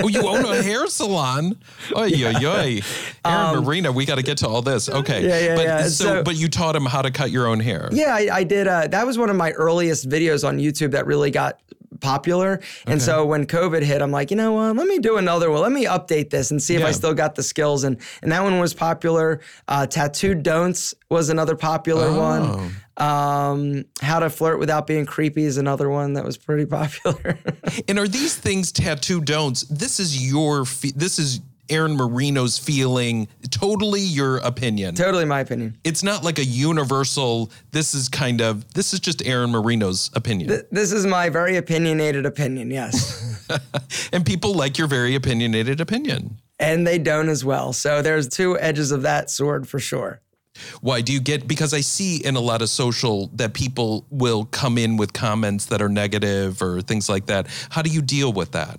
[0.00, 1.56] oh, you own a hair salon?
[1.94, 2.80] Oh, yeah, yeah.
[3.24, 4.88] Aaron Marino, we got to get to all this.
[4.88, 5.18] Okay.
[5.18, 5.82] Um, Yeah, yeah, but, yeah.
[5.84, 7.88] So, So- but you taught him how to cut your own hair.
[7.92, 8.68] Yeah, I, I did.
[8.68, 11.58] Uh, that was one of my earliest videos on YouTube that really got
[12.04, 12.60] popular.
[12.86, 14.76] And so when COVID hit, I'm like, you know what?
[14.76, 15.62] Let me do another one.
[15.62, 17.82] Let me update this and see if I still got the skills.
[17.84, 19.40] And and that one was popular.
[19.66, 22.18] Uh, Tattooed Don'ts was another popular Oh.
[22.20, 22.76] one.
[22.96, 27.38] Um, How to flirt without being creepy is another one that was pretty popular.
[27.88, 29.62] And are these things tattoo don'ts?
[29.62, 30.64] This is your,
[30.94, 34.94] this is Aaron Marino's feeling, totally your opinion.
[34.94, 35.76] totally my opinion.
[35.84, 40.62] it's not like a universal, this is kind of, this is just Aaron Marino's opinion.
[40.70, 42.70] This is my very opinionated opinion.
[42.70, 43.46] Yes.
[44.12, 46.38] and people like your very opinionated opinion.
[46.58, 47.72] and they don't as well.
[47.72, 50.20] So there's two edges of that sword for sure.
[50.80, 51.48] Why do you get?
[51.48, 55.66] Because I see in a lot of social that people will come in with comments
[55.66, 57.48] that are negative or things like that.
[57.70, 58.78] How do you deal with that?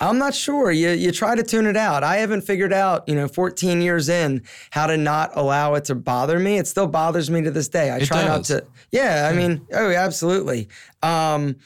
[0.00, 0.70] I'm not sure.
[0.70, 2.02] You you try to tune it out.
[2.04, 5.94] I haven't figured out, you know, 14 years in, how to not allow it to
[5.94, 6.58] bother me.
[6.58, 7.90] It still bothers me to this day.
[7.90, 8.64] I It try not to.
[8.92, 10.68] Yeah, I mean, oh, yeah, absolutely.
[11.02, 11.56] Um,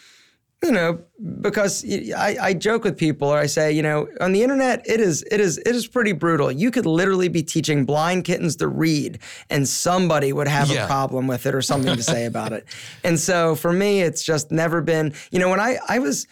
[0.64, 1.00] you know,
[1.40, 1.84] because
[2.16, 5.24] I, I joke with people or I say, you know, on the internet, it is
[5.28, 6.52] it is it is pretty brutal.
[6.52, 9.18] You could literally be teaching blind kittens to read,
[9.50, 10.84] and somebody would have Yeah.
[10.84, 12.64] a problem with it or something to say about it.
[13.04, 15.14] And so for me, it's just never been.
[15.32, 16.28] You know, when I I was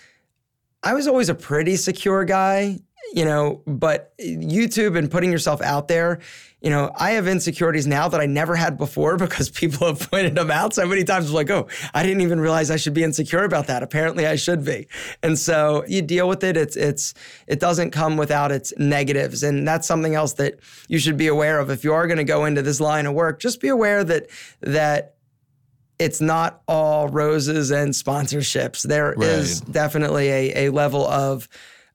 [0.82, 2.78] I was always a pretty secure guy,
[3.12, 6.20] you know, but YouTube and putting yourself out there,
[6.62, 10.34] you know, I have insecurities now that I never had before because people have pointed
[10.34, 11.28] them out so many times.
[11.28, 13.82] I'm like, oh, I didn't even realize I should be insecure about that.
[13.82, 14.88] Apparently I should be.
[15.22, 16.56] And so you deal with it.
[16.56, 17.14] It's it's
[17.46, 19.42] it doesn't come without its negatives.
[19.42, 21.70] And that's something else that you should be aware of.
[21.70, 24.28] If you are going to go into this line of work, just be aware that
[24.60, 25.16] that
[26.00, 28.82] it's not all roses and sponsorships.
[28.82, 29.72] There is Right.
[29.72, 31.46] definitely a, a level of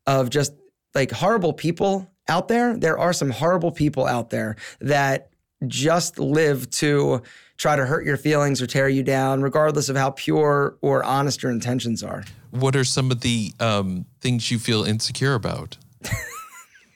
[0.07, 0.53] of just
[0.93, 2.77] like horrible people out there.
[2.77, 5.29] There are some horrible people out there that
[5.67, 7.21] just live to
[7.57, 11.41] try to hurt your feelings or tear you down, regardless of how pure or honest
[11.41, 12.23] your intentions are.
[12.51, 15.77] What are some of the um, things you feel insecure about?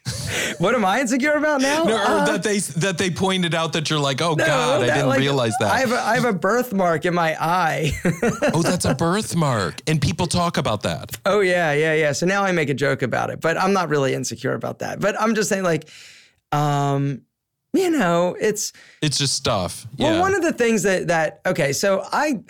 [0.60, 1.84] What am I insecure about now?
[1.86, 4.82] No, or Uh, that they that they pointed out that you're like, oh no, God,
[4.82, 5.72] I didn't like, realize that.
[5.72, 7.92] I have a, I have a birthmark in my eye.
[8.54, 11.18] oh, that's a birthmark, and people talk about that.
[11.26, 12.12] Oh yeah, yeah, yeah.
[12.12, 15.00] So now I make a joke about it, but I'm not really insecure about that.
[15.00, 15.90] But I'm just saying, like,
[16.52, 17.22] um,
[17.74, 19.86] you know, it's It's just stuff.
[19.98, 20.20] well, yeah.
[20.20, 21.72] one of the things that that okay.
[21.74, 22.42] So I,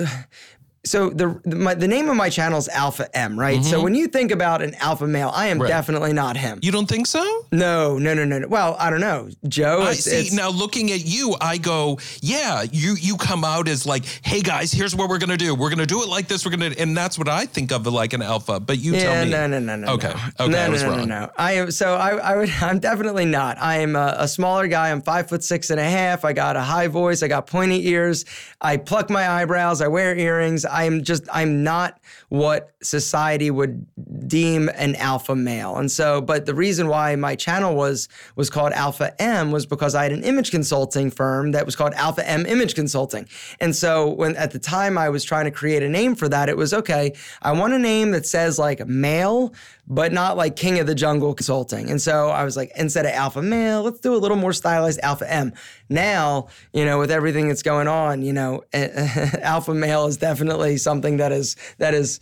[0.89, 3.63] so the the, my, the name of my channel is Alpha M, right?
[3.63, 5.63] So when you think about an alpha male, I am Mm-hmm.
[5.63, 5.67] Right.
[5.69, 6.59] definitely not him.
[6.61, 7.23] you don't think so?
[7.51, 8.47] no, no, no, no, no.
[8.47, 9.81] Well, I don't know, Joe.
[9.81, 10.11] I see.
[10.19, 12.63] it's- now looking at you, I go, yeah.
[12.71, 15.53] You you come out as like, hey guys, here's what we're gonna do.
[15.55, 16.45] We're gonna do it like this.
[16.45, 18.59] We're gonna, and that's what I think of like an alpha.
[18.59, 19.31] But you Yeah, tell me.
[19.31, 19.87] no, no, no, no.
[19.93, 20.45] Okay, no.
[20.45, 21.07] okay, no, I was no, wrong.
[21.07, 21.71] No, no, I am.
[21.71, 22.49] So I, I would.
[22.61, 23.57] I'm definitely not.
[23.59, 24.91] I am a, a smaller guy.
[24.91, 26.23] I'm five foot six and a half.
[26.25, 27.21] I got a high voice.
[27.23, 28.25] I got pointy ears.
[28.61, 29.81] I pluck my eyebrows.
[29.81, 30.65] I wear earrings.
[30.79, 31.23] I'm just.
[31.31, 33.85] I'm not what society would
[34.27, 35.77] deem an alpha male.
[35.77, 39.95] And so, but the reason why my channel was was called Alpha M was because
[39.95, 43.27] I had an image consulting firm that was called Alpha M Image Consulting.
[43.59, 46.49] And so when at the time I was trying to create a name for that,
[46.49, 49.53] it was okay, I want a name that says like male,
[49.89, 51.89] but not like King of the Jungle Consulting.
[51.89, 54.99] And so I was like, instead of Alpha Male, let's do a little more stylized
[55.01, 55.51] Alpha M.
[55.89, 61.17] Now, you know, with everything that's going on, you know, Alpha Male is definitely something
[61.17, 62.19] that is that is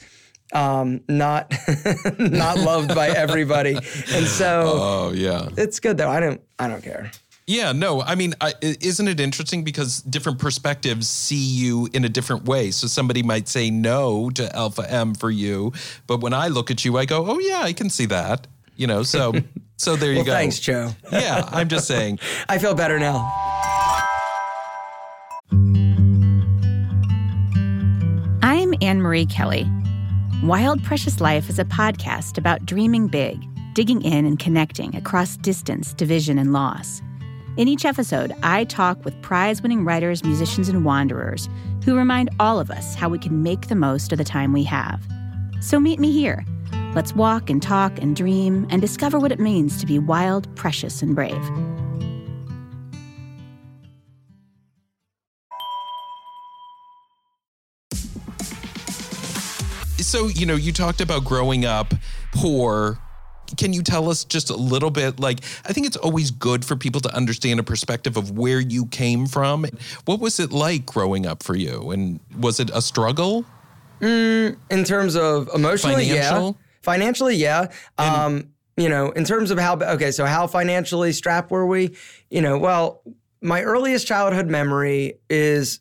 [0.53, 1.53] um, not
[2.17, 3.73] not loved by everybody.
[4.13, 5.49] And so Oh yeah.
[5.57, 6.09] it's good though.
[6.09, 7.11] I don't I don't care.
[7.49, 12.03] Yeah, no, I mean, I, i- isn't it interesting because different perspectives see you in
[12.03, 12.71] a different way?
[12.71, 15.71] So somebody might say no to Alpha M for you,
[16.07, 18.47] but when I look at you, I go, oh yeah, I can see that.
[18.75, 19.33] You know, so
[19.77, 20.31] so there you Well, go.
[20.33, 20.91] thanks, Joe.
[21.09, 22.19] Yeah, I'm just saying.
[22.49, 23.23] I feel better now.
[28.43, 29.65] I'm Anne Marie Kelly.
[30.43, 33.37] Wild Precious Life is a podcast about dreaming big,
[33.73, 37.01] digging in and connecting across distance, division, and loss.
[37.57, 41.49] In each episode, I talk with prize winning writers, musicians, and wanderers
[41.83, 44.63] who remind all of us how we can make the most of the time we
[44.65, 45.03] have.
[45.59, 46.45] So meet me here.
[46.93, 51.01] Let's walk and talk and dream and discover what it means to be wild, precious,
[51.01, 51.43] and brave.
[59.97, 61.91] So, you know, you talked about growing up
[62.35, 62.99] poor.
[63.55, 65.19] Can you tell us just a little bit?
[65.19, 68.87] Like, I think it's always good for people to understand a perspective of where you
[68.87, 69.65] came from.
[70.05, 71.91] What was it like growing up for you?
[71.91, 73.45] And was it a struggle?
[74.01, 76.51] in terms of emotionally, yeah.
[76.81, 77.71] Financially, yeah.
[77.97, 81.95] Um, you know, in terms of how okay, so how financially strapped were we?
[82.29, 83.01] You know, well,
[83.41, 85.79] my earliest childhood memory is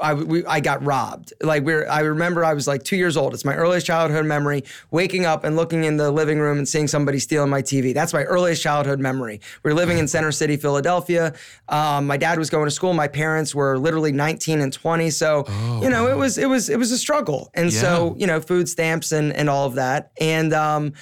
[0.00, 1.32] I, we, I got robbed.
[1.42, 3.34] Like we're, I remember I was like two years old.
[3.34, 4.64] It's my earliest childhood memory.
[4.90, 7.92] Waking up and looking in the living room and seeing somebody stealing my TV.
[7.92, 9.40] That's my earliest childhood memory.
[9.62, 11.34] We are living in Center City, Philadelphia.
[11.68, 12.94] Um, my dad was going to school.
[12.94, 15.10] My parents were literally 19 and 20.
[15.10, 15.44] So
[15.82, 17.50] you know, it was, it was, it was a struggle.
[17.54, 20.12] And so you know, food stamps and and all of that.
[20.20, 20.92] And um,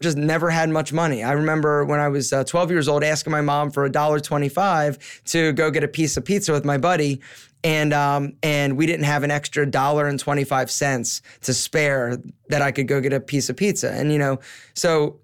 [0.00, 1.22] just never had much money.
[1.22, 5.52] I remember when I was uh, 12 years old asking my mom for $1.25 to
[5.52, 7.20] go get a piece of pizza with my buddy.
[7.62, 12.16] And um, and we didn't have an extra dollar and 25 cents to spare
[12.48, 13.92] that I could go get a piece of pizza.
[13.92, 14.40] And you know,
[14.74, 15.20] so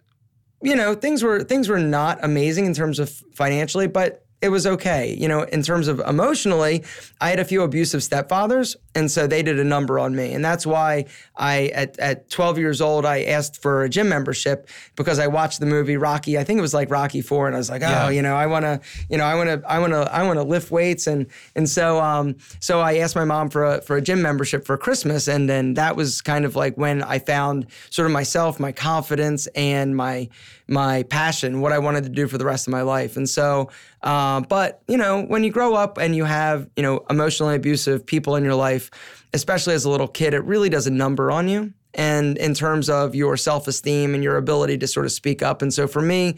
[0.63, 4.67] you know, things were things were not amazing in terms of financially, but it was
[4.67, 5.17] okay.
[5.19, 6.85] You know, in terms of emotionally,
[7.21, 10.35] I had a few abusive stepfathers, and so they did a number on me.
[10.35, 14.69] And that's why I, at, at 12 years old, I asked for a gym membership
[14.95, 16.39] because I watched the movie Rocky.
[16.39, 18.11] I think it was like Rocky Four, and I was like, oh, Yeah.
[18.11, 20.39] you know, I want to, you know, I want to, I want to, I want
[20.39, 23.97] to lift weights, and and so, um, so I asked my mom for a for
[23.97, 27.67] a gym membership for Christmas, and then that was kind of like when I found
[27.91, 30.29] sort of myself, my confidence, and my
[30.69, 33.17] my passion, what I wanted to do for the rest of my life.
[33.17, 33.71] And so,
[34.03, 38.05] uh, but you know, when you grow up and you have you know emotionally abusive
[38.05, 38.91] people in your life,
[39.33, 41.73] especially as a little kid, it really does a number on you.
[41.95, 45.63] And in terms of your self esteem and your ability to sort of speak up.
[45.63, 46.37] And so for me,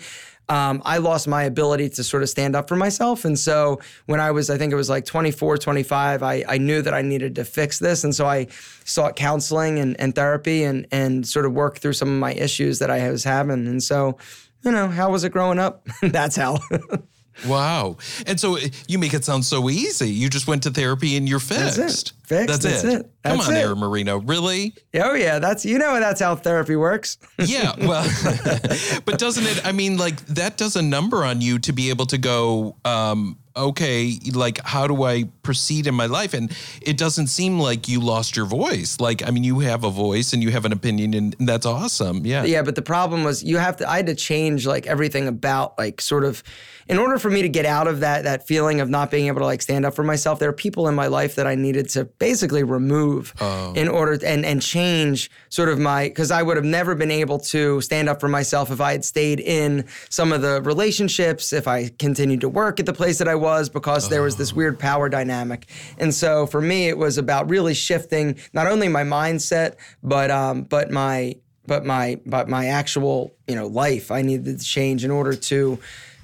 [0.49, 3.25] um, I lost my ability to sort of stand up for myself.
[3.25, 6.81] And so when I was, I think it was like 24, 25, I, I knew
[6.83, 8.03] that I needed to fix this.
[8.05, 8.47] And so I
[8.85, 12.79] sought counseling and, and therapy and, and sort of work through some of my issues
[12.79, 13.67] that I was having.
[13.67, 14.17] And so,
[14.65, 15.87] you know, how was it growing up?
[16.03, 16.59] That's how.
[17.47, 17.97] Wow.
[18.27, 20.11] And so you make it sound so easy.
[20.11, 21.77] You just went to therapy and you're fixed.
[21.77, 22.13] That's it.
[22.25, 23.11] Fixed, that's it.
[23.25, 23.61] Come That's on, it.
[23.61, 24.19] Aaron Marino.
[24.19, 24.75] Really?
[24.97, 25.39] oh, yeah.
[25.39, 27.17] That's, you know, that's how therapy works.
[27.39, 27.75] Yeah.
[27.89, 28.05] Well,
[29.07, 29.65] but doesn't it?
[29.65, 33.39] I mean, like that does a number on you to be able to go, um,
[33.57, 36.35] okay, like how do I proceed in my life?
[36.35, 36.51] And
[36.83, 39.01] it doesn't seem like you lost your voice.
[39.01, 42.27] Like, I mean, you have a voice and you have an opinion, and that's awesome.
[42.27, 42.45] Yeah.
[42.45, 45.79] Yeah, but the problem was you have to I had to change like everything about
[45.79, 46.43] like sort of
[46.89, 49.41] in order for me to get out of that that feeling of not being able
[49.41, 51.89] to like stand up for myself, there are people in my life that I needed
[51.91, 53.35] to basically remove
[53.75, 57.39] in order and and change sort of my cuz I would have never been able
[57.41, 61.69] to stand up for myself if I had stayed in some of the relationships, if
[61.69, 64.79] I continued to work at the place that I was because there was this weird
[64.79, 65.69] power dynamic.
[65.99, 70.63] And so for me it was about really shifting not only my mindset but um
[70.63, 71.37] but my
[71.69, 74.11] but my but my actual you know life.
[74.11, 75.79] I needed to change in order to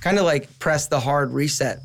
[0.05, 1.81] kind of like press the hard reset.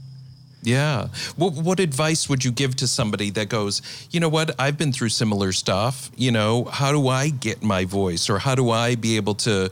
[0.62, 1.08] Yeah.
[1.38, 4.92] What what advice would you give to somebody that goes, you know what, I've been
[4.92, 6.12] through similar stuff.
[6.18, 9.72] You know, how do I get my voice, or how do I be able to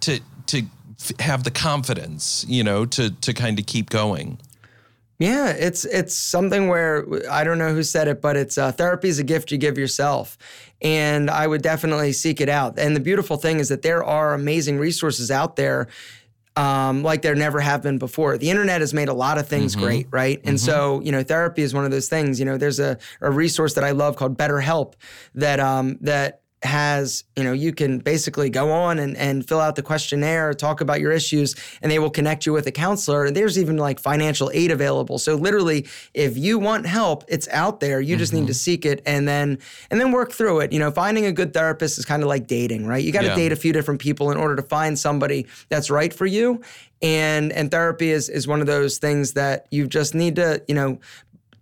[0.00, 0.62] to to
[1.00, 4.38] f- have the confidence, you know, to to kind of keep going?
[5.18, 9.08] Yeah, it's it's something where I don't know who said it, but it's uh, therapy
[9.08, 10.36] is a gift you give yourself,
[10.82, 12.78] and I would definitely seek it out.
[12.78, 15.88] And the beautiful thing is that there are amazing resources out there.
[16.56, 18.38] Um, like there never have been before.
[18.38, 20.40] The internet has made a lot of things great, right?
[20.44, 22.38] And so, you know, therapy is one of those things.
[22.38, 24.94] You know, there's a, a resource that I love called BetterHelp
[25.34, 29.76] that um, that has, you know, you can basically go on and, and fill out
[29.76, 33.26] the questionnaire, talk about your issues, and they will connect you with a counselor.
[33.26, 35.18] And there's even like financial aid available.
[35.18, 38.00] So literally, if you want help, it's out there.
[38.00, 38.52] You just need to mm-hmm.
[38.52, 39.58] seek it and then
[39.90, 40.72] and then work through it.
[40.72, 43.04] You know, finding a good therapist is kind of like dating, right?
[43.04, 43.36] You got to Yeah.
[43.36, 46.62] date a few different people in order to find somebody that's right for you.
[47.02, 50.74] And and therapy is is one of those things that you just need to, you
[50.74, 50.98] know,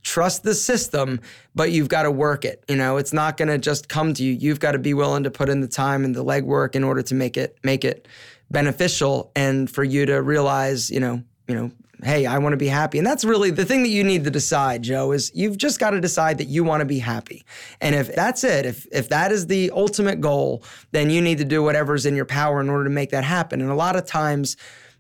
[0.05, 1.21] trust the system,
[1.55, 2.63] but you've got to work it.
[2.69, 4.33] You know, it's not going to just come to you.
[4.33, 7.03] You've got to be willing to put in the time and the legwork in order
[7.03, 8.07] to make it make it
[8.51, 12.69] beneficial and for you to realize, you know, you know, hey, I want to be
[12.69, 12.99] happy.
[12.99, 15.91] And that's really the thing that you need to decide, Joe, is you've just got
[15.91, 17.45] to decide that you want to be happy.
[17.81, 20.63] And if that's it, if if that is the ultimate goal,
[20.93, 23.61] then you need to do whatever's in your power in order to make that happen.
[23.61, 24.57] And a lot of times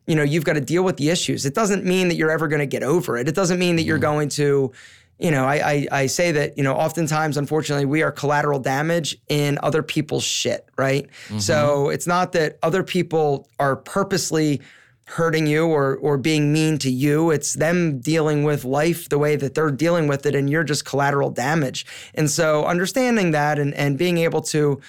[0.06, 1.46] you know, you've got to deal with the issues.
[1.46, 3.28] It doesn't mean that you're ever going to get over it.
[3.28, 4.02] It doesn't mean that you're mm-hmm.
[4.02, 4.72] going to,
[5.18, 9.16] you know, I, I I say that, you know, oftentimes, unfortunately, we are collateral damage
[9.28, 11.08] in other people's shit, right?
[11.38, 11.92] So mm-hmm.
[11.92, 14.60] it's not that other people are purposely
[15.06, 17.30] hurting you or or being mean to you.
[17.30, 20.84] It's them dealing with life the way that they're dealing with it, and you're just
[20.84, 21.86] collateral damage.
[22.14, 24.80] And so understanding that and and being able to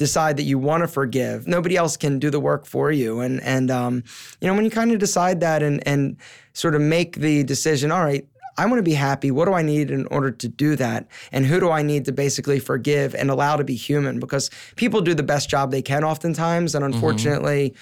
[0.00, 1.46] decide that you want to forgive.
[1.46, 3.20] Nobody else can do the work for you.
[3.20, 4.02] And and um,
[4.40, 6.16] you know, when you kind of decide that and and
[6.54, 8.26] sort of make the decision, all right,
[8.56, 9.30] I want to be happy.
[9.30, 11.06] What do I need in order to do that?
[11.32, 14.20] And who do I need to basically forgive and allow to be human?
[14.20, 16.74] Because people do the best job they can oftentimes.
[16.74, 17.74] And unfortunately,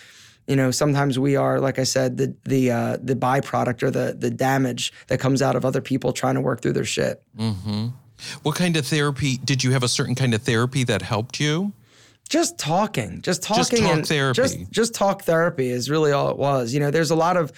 [0.49, 4.16] you know, sometimes we are, like I said, the the uh, the byproduct or the
[4.19, 7.23] the damage that comes out of other people trying to work through their shit.
[7.39, 7.89] Mm-hmm.
[8.43, 11.73] What kind of therapy did you have a certain kind of therapy that helped you?
[12.29, 14.35] Just talking just talking just talk and therapy.
[14.37, 17.53] just just talk therapy is really all it was you know there's a lot of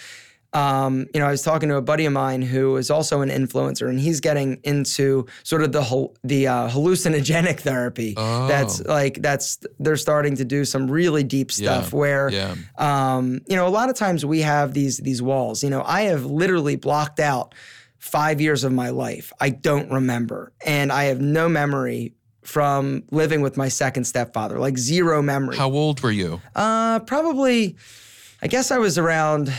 [0.52, 3.28] um, you know i was talking to a buddy of mine who is also an
[3.28, 8.48] influencer and he's getting into sort of the whole the uh, hallucinogenic therapy Oh.
[8.48, 12.54] that's like that's they're starting to do some really deep stuff Yeah, where yeah.
[12.78, 16.02] um, you know a lot of times we have these these walls you know i
[16.02, 17.54] have literally blocked out
[17.98, 22.12] five years of my life i don't remember and i have no memory
[22.42, 26.40] from living with my second stepfather like zero memory How old were you?
[26.54, 27.76] uh probably
[28.42, 29.52] i guess i was around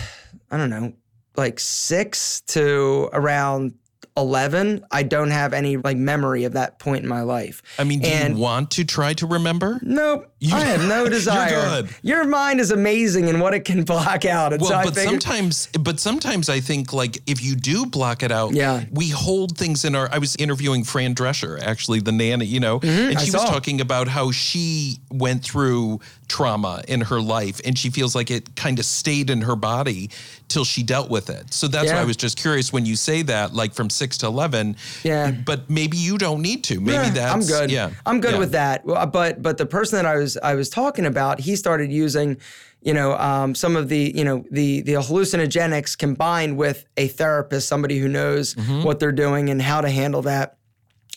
[0.50, 0.94] i don't know
[1.38, 3.74] like six to around
[4.18, 8.00] 11 i don't have any like memory of that point in my life I mean,
[8.02, 9.80] do And- you want to try to remember?
[9.84, 10.31] Nope.
[10.44, 11.52] You- I have no desire.
[11.52, 11.96] You're good.
[12.02, 14.54] Your mind is amazing in what it can block out.
[14.54, 18.24] And Well, so but figured, sometimes, but sometimes I think like if you do block
[18.24, 18.84] it out, Yeah.
[18.92, 20.10] we hold things in our.
[20.12, 23.18] I was interviewing Fran Drescher, actually the nanny, you know, and Mm-hmm.
[23.18, 27.90] I she was talking about how she went through trauma in her life, and she
[27.92, 30.10] feels like it kind of stayed in her body
[30.48, 31.54] till she dealt with it.
[31.54, 34.26] So that's why I was just curious when you say that, like from six to
[34.28, 34.76] eleven.
[35.04, 35.32] Yeah.
[35.32, 36.80] But maybe you don't need to.
[36.80, 37.72] Maybe Yeah, that's I'm good.
[37.72, 38.40] Yeah, I'm good yeah.
[38.40, 38.86] with that.
[38.86, 42.38] Well, But but the person that I was I was talking about, he started using,
[42.82, 47.68] you know, um, some of the you know the the hallucinogenics combined with a therapist,
[47.68, 48.84] somebody who knows Mm-hmm.
[48.84, 50.58] what they're doing and how to handle that.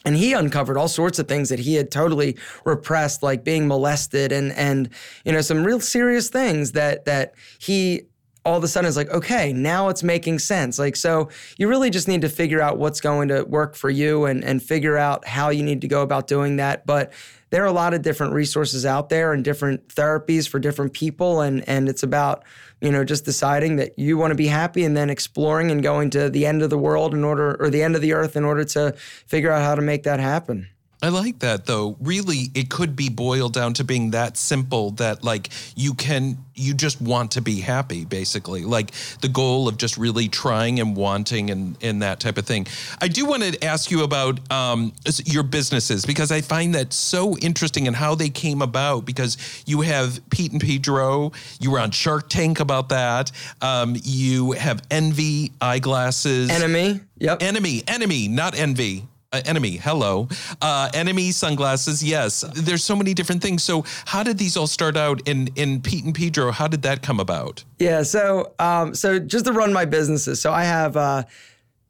[0.07, 2.37] And he uncovered all sorts of things that he had totally
[2.67, 4.91] repressed, like being molested and and
[5.25, 8.03] you know some real serious things that that he
[8.47, 10.79] all of a sudden is like, okay, now it's making sense.
[10.79, 14.27] Like, so you really just need to figure out what's going to work for you
[14.27, 16.85] and, and figure out how you need to go about doing that.
[16.85, 17.11] But
[17.55, 21.41] there are a lot of different resources out there and different therapies for different people.
[21.41, 22.43] And, and it's about,
[22.81, 26.11] you know, just deciding that you want to be happy and then exploring and going
[26.11, 28.43] to the end of the world in order, or the end of the earth in
[28.45, 28.93] order to
[29.29, 30.67] figure out how to make that happen.
[31.03, 31.97] I like that though.
[32.01, 36.73] Really, it could be boiled down to being that simple that like you can you
[36.73, 38.65] just want to be happy basically.
[38.65, 42.67] Like the goal of just really trying and wanting and and that type of thing.
[43.03, 44.93] I do want to ask you about um
[45.27, 49.37] your businesses because I find that so interesting and how they came about because
[49.67, 53.31] you have Pete and Pedro, you were on Shark Tank about that.
[53.61, 56.51] Um you have Envy eyeglasses.
[56.51, 57.01] Enemy.
[57.19, 57.43] Yep.
[57.43, 59.07] Enemy, enemy, not envy.
[59.35, 60.29] Uh, enemy, hello.
[60.63, 62.45] Uh, enemy sunglasses, yes.
[62.55, 63.65] There's so many different things.
[63.65, 66.53] So, how did these all start out in in Pete and Pedro?
[66.53, 67.65] How did that come about?
[67.81, 68.05] Yeah.
[68.05, 70.41] So, um, so just to run my businesses.
[70.41, 71.25] So I have uh,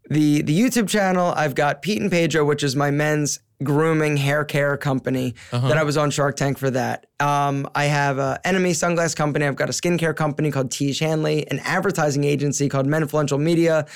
[0.09, 1.35] the the YouTube channel.
[1.37, 5.85] I've got Pete and Pedro, which is my men's grooming hair care company that I
[5.85, 7.07] was on Shark Tank for that.
[7.21, 9.47] Um, I have a Enemy Sunglass company.
[9.47, 13.87] I've got a skincare company called Tiege Hanley, an advertising agency called Men Influential Media.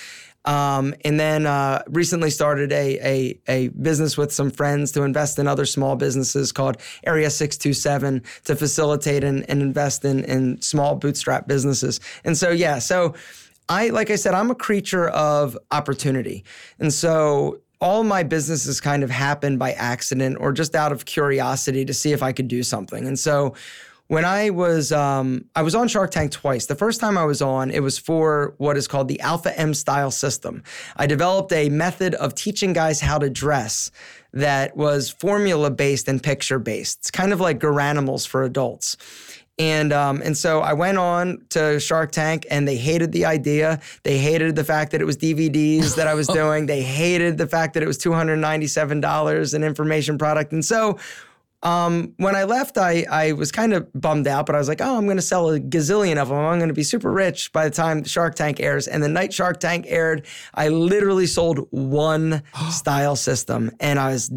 [0.44, 5.38] Um, and then uh, recently started a, a a business with some friends to invest
[5.38, 10.24] in other small businesses called Area Six Two Seven to facilitate and, and invest in
[10.24, 12.00] in small bootstrap businesses.
[12.24, 13.14] And so yeah, so
[13.68, 16.44] I like I said, I'm a creature of opportunity,
[16.78, 21.84] and so all my businesses kind of happened by accident or just out of curiosity
[21.84, 23.06] to see if I could do something.
[23.06, 23.54] And so
[24.08, 26.66] when I was um, I was on Shark Tank twice.
[26.66, 29.74] The first time I was on, it was for what is called the Alpha M
[29.74, 30.62] Style System.
[30.96, 33.90] I developed a method of teaching guys how to dress
[34.32, 36.98] that was formula based and picture based.
[37.00, 38.96] It's kind of like Garanimals for adults.
[39.58, 43.80] And um, and so I went on to Shark Tank, and they hated the idea.
[44.04, 46.66] They hated the fact that it was DVDs that I was doing.
[46.66, 50.52] They hated the fact that it was two hundred ninety seven dollars an information product.
[50.52, 50.98] And so
[51.62, 54.80] um, when I left, I I was kind of bummed out, but I was like,
[54.80, 56.38] oh, I'm going to sell a gazillion of them.
[56.38, 58.86] I'm going to be super rich by the time Shark Tank airs.
[58.86, 64.30] And the night Shark Tank aired, I literally sold one style system, and I was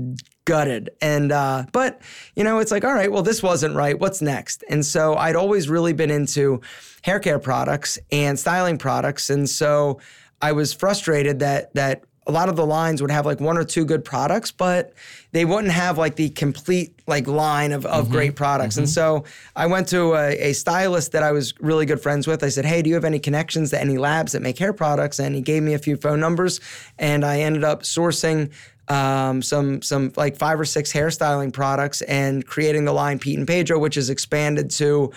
[0.45, 0.89] gutted.
[0.99, 2.01] And uh, but
[2.36, 3.99] you know, it's like, all right, well, this wasn't right.
[3.99, 4.63] What's next?
[4.67, 6.61] And so I'd always really been into
[7.03, 9.99] hair care products and styling products, and so
[10.41, 13.63] I was frustrated that that a lot of the lines would have like one or
[13.63, 14.93] two good products, but
[15.32, 18.78] they wouldn't have like the complete like line of, of great products.
[18.78, 19.24] And so
[19.55, 22.43] I went to a, a stylist that I was really good friends with.
[22.43, 25.19] I said, Hey, do you have any connections to any labs that make hair products?
[25.19, 26.59] And he gave me a few phone numbers
[26.99, 28.51] and I ended up sourcing
[28.88, 33.47] um, some some like five or six hairstyling products and creating the line Pete and
[33.47, 35.11] Pedro, which is expanded to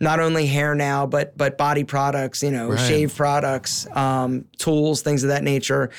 [0.00, 2.78] not only hair now, but but body products, you know, Right.
[2.80, 5.90] shave products, um, tools, things of that nature.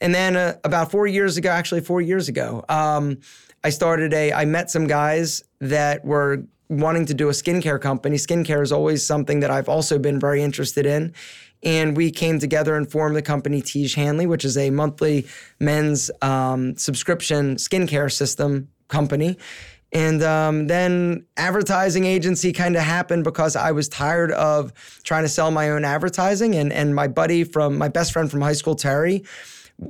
[0.00, 3.18] And then uh, about four years ago, actually four years ago, um,
[3.64, 4.32] I started a.
[4.32, 8.16] I met some guys that were wanting to do a skincare company.
[8.16, 11.14] Skincare is always something that I've also been very interested in.
[11.62, 15.26] And we came together and formed the company Tiege Hanley, which is a monthly
[15.58, 19.38] men's um, subscription skincare system company.
[19.92, 24.72] And um, then advertising agency kind of happened because I was tired of
[25.04, 26.54] trying to sell my own advertising.
[26.54, 29.24] And, and my buddy from my best friend from high school, Terry,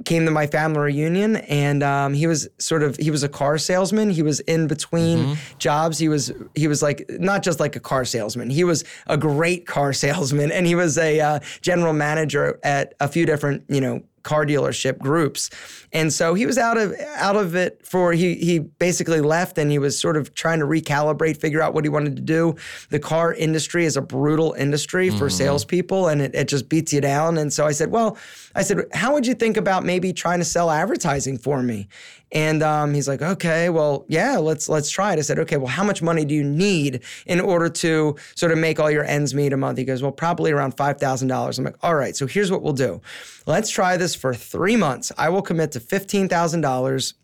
[0.05, 3.57] came to my family reunion and um, he was sort of he was a car
[3.57, 4.11] salesman.
[4.11, 5.59] He was in between mm-hmm.
[5.59, 5.99] jobs.
[5.99, 8.51] He was he was like not just like a car salesman.
[8.51, 13.09] He was a great car salesman and he was a uh, general manager at a
[13.09, 15.49] few different you know car dealership groups.
[15.93, 19.71] And so he was out of out of it for he he basically left and
[19.71, 22.57] he was sort of trying to recalibrate, figure out what he wanted to do.
[22.91, 25.29] The car industry is a brutal industry for mm-hmm.
[25.29, 27.39] salespeople and it, it just beats you down.
[27.39, 28.19] And so I said, Well,
[28.55, 31.89] I said, how would you think about maybe trying to sell advertising for me?
[32.33, 35.19] And um, he's like, okay, well, yeah, let's let's try it.
[35.19, 38.59] I said, okay, well, how much money do you need in order to sort of
[38.59, 39.79] make all your ends meet a month?
[39.79, 41.59] He goes, well, probably around five thousand dollars.
[41.59, 43.01] I'm like, all right, so here's what we'll do.
[43.47, 45.13] Let's try this for three months.
[45.17, 47.15] I will commit to fifteen thousand dollars,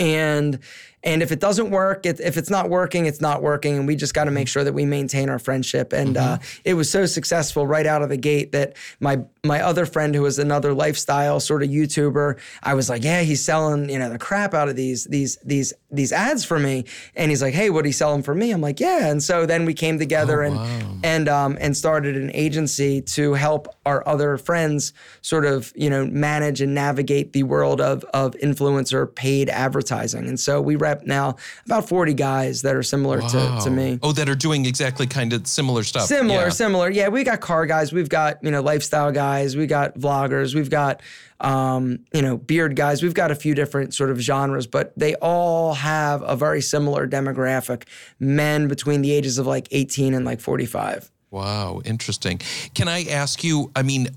[0.00, 0.60] and
[1.06, 3.78] and if it doesn't work, it, if it's not working, it's not working.
[3.78, 5.92] And we just got to make sure that we maintain our friendship.
[5.92, 6.34] And mm-hmm.
[6.34, 10.16] uh, it was so successful right out of the gate that my my other friend,
[10.16, 14.10] who was another lifestyle sort of YouTuber, I was like, yeah, he's selling you know
[14.10, 16.84] the crap out of these these these these ads for me.
[17.14, 18.50] And he's like, hey, what do he sell them for me?
[18.50, 19.06] I'm like, yeah.
[19.06, 20.96] And so then we came together oh, and wow.
[21.04, 26.06] and um, and started an agency to help our other friends sort of you know
[26.06, 30.26] manage and navigate the world of of influencer paid advertising.
[30.26, 33.58] And so we rep now about 40 guys that are similar wow.
[33.58, 33.98] to, to me.
[34.02, 36.06] Oh, that are doing exactly kind of similar stuff.
[36.06, 36.48] Similar, yeah.
[36.48, 36.90] similar.
[36.90, 40.70] Yeah, we got car guys, we've got, you know, lifestyle guys, we got vloggers, we've
[40.70, 41.02] got
[41.40, 43.02] um, you know, beard guys.
[43.02, 47.06] We've got a few different sort of genres, but they all have a very similar
[47.06, 47.84] demographic.
[48.18, 51.10] Men between the ages of like 18 and like 45.
[51.30, 52.40] Wow, interesting.
[52.74, 54.08] Can I ask you, I mean,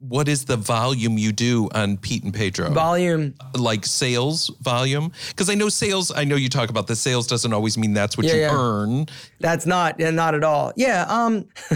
[0.00, 2.70] what is the volume you do on Pete and Pedro?
[2.70, 3.34] Volume.
[3.54, 5.12] Like sales volume?
[5.28, 8.16] Because I know sales, I know you talk about the sales doesn't always mean that's
[8.16, 8.56] what yeah, you yeah.
[8.56, 9.06] earn.
[9.40, 10.72] That's not, not at all.
[10.74, 11.04] Yeah.
[11.08, 11.44] Um,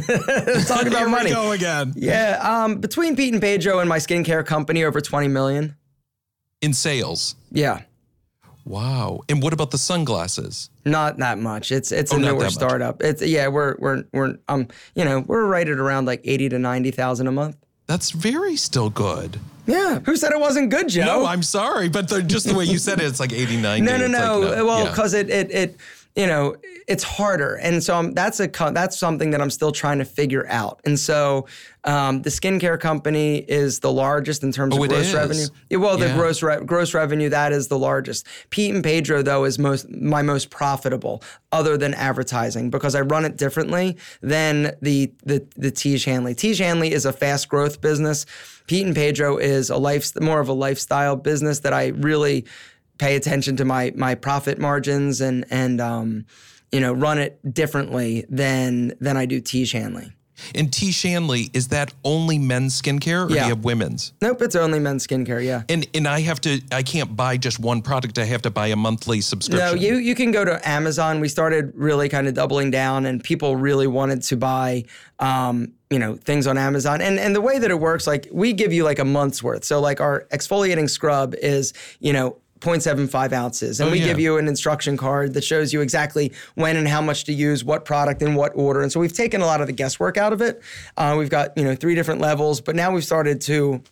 [0.66, 1.30] talk about money.
[1.30, 1.92] go again.
[1.96, 2.38] Yeah.
[2.42, 5.76] Um, between Pete and Pedro and my skincare company, over 20 million.
[6.62, 7.36] In sales?
[7.52, 7.82] Yeah.
[8.64, 9.20] Wow.
[9.28, 10.70] And what about the sunglasses?
[10.86, 11.70] Not that much.
[11.70, 13.02] It's it's oh, a newer startup.
[13.02, 16.58] It's yeah, we're we're we're um you know, we're right at around like 80 to
[16.58, 17.56] 90,000 a month.
[17.86, 19.40] That's very still good.
[19.66, 20.00] Yeah.
[20.00, 21.04] Who said it wasn't good, Joe?
[21.04, 23.84] No, I'm sorry, but the, just the way you said it, it's like 89.
[23.84, 24.40] no, no, no.
[24.40, 24.66] Like, no.
[24.66, 25.20] Well, because yeah.
[25.20, 25.76] it, it, it,
[26.16, 26.54] you know,
[26.86, 30.46] it's harder, and so I'm, that's a that's something that I'm still trying to figure
[30.48, 30.80] out.
[30.84, 31.46] And so,
[31.82, 35.46] um, the skincare company is the largest in terms oh, of gross revenue.
[35.70, 36.16] Yeah, well, the yeah.
[36.16, 38.26] gross re- gross revenue that is the largest.
[38.50, 43.24] Pete and Pedro though is most my most profitable, other than advertising, because I run
[43.24, 46.36] it differently than the the the Tiege Hanley.
[46.36, 48.24] Tiege Hanley is a fast growth business.
[48.66, 52.46] Pete and Pedro is a life more of a lifestyle business that I really
[52.98, 56.26] pay attention to my my profit margins and and um,
[56.72, 60.12] you know run it differently than than I do Tiege Hanley.
[60.54, 63.42] And Tiege Hanley, is that only men's skincare or yeah.
[63.42, 64.12] do you have women's?
[64.20, 65.62] Nope, it's only men's skincare, yeah.
[65.68, 68.18] And and I have to I can't buy just one product.
[68.18, 69.66] I have to buy a monthly subscription.
[69.66, 71.20] No, you you can go to Amazon.
[71.20, 74.84] We started really kind of doubling down and people really wanted to buy
[75.20, 77.00] um, you know things on Amazon.
[77.00, 79.64] And and the way that it works, like we give you like a month's worth.
[79.64, 83.80] So like our exfoliating scrub is, you know, 0.75 ounces.
[83.80, 84.06] And oh, we yeah.
[84.06, 87.64] give you an instruction card that shows you exactly when and how much to use,
[87.64, 88.80] what product in what order.
[88.80, 90.62] And so we've taken a lot of the guesswork out of it.
[90.96, 93.82] Uh, we've got, you know, three different levels, but now we've started to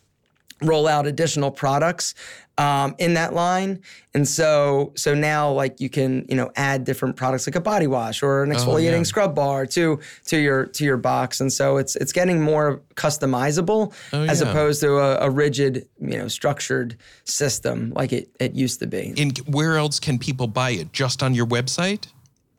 [0.63, 2.15] roll out additional products
[2.57, 3.81] um, in that line.
[4.13, 7.87] And so so now like you can, you know, add different products like a body
[7.87, 9.03] wash or an oh, exfoliating oh, yeah.
[9.03, 11.41] scrub bar to to your to your box.
[11.41, 14.49] And so it's it's getting more customizable oh, as yeah.
[14.49, 19.13] opposed to a, a, rigid, you know, structured system like it, it used to be.
[19.17, 20.93] And where else can people buy it?
[20.93, 22.07] Just on your website?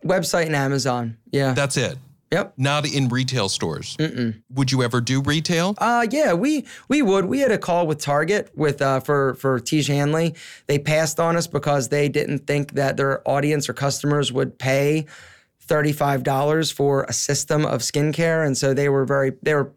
[0.05, 1.17] Website and Amazon.
[1.31, 1.53] Yeah.
[1.53, 1.97] That's it.
[2.35, 2.55] Yep.
[2.57, 3.97] Not in retail stores.
[3.99, 4.43] Mm-mm.
[4.51, 5.76] Would you ever do retail?
[5.78, 7.26] Uh, yeah, we we would.
[7.26, 10.35] We had a call with Target with uh, for for Tiege Hanley.
[10.66, 15.07] They passed on us because they didn't think that their audience or customers would pay
[15.61, 19.72] thirty five dollars for a system of skincare, and so they were very they were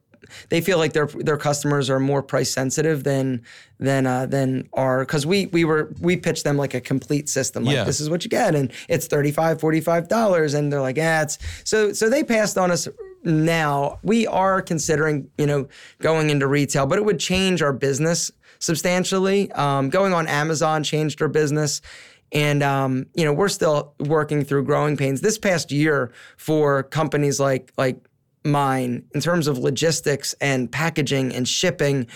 [0.49, 3.41] they feel like their their customers are more price sensitive than
[3.79, 7.63] than uh, than our because we we were we pitched them like a complete system
[7.63, 7.83] like yeah.
[7.83, 11.37] this is what you get and it's 35 45 dollars and they're like yeah it's
[11.63, 12.87] so so they passed on us
[13.23, 15.67] now we are considering you know
[15.99, 19.51] going into retail but it would change our business substantially.
[19.51, 21.81] Um, going on Amazon changed our business.
[22.31, 25.21] And um, you know, we're still working through growing pains.
[25.21, 28.03] This past year for companies like like
[28.47, 32.07] mine, in terms of logistics and packaging and shipping,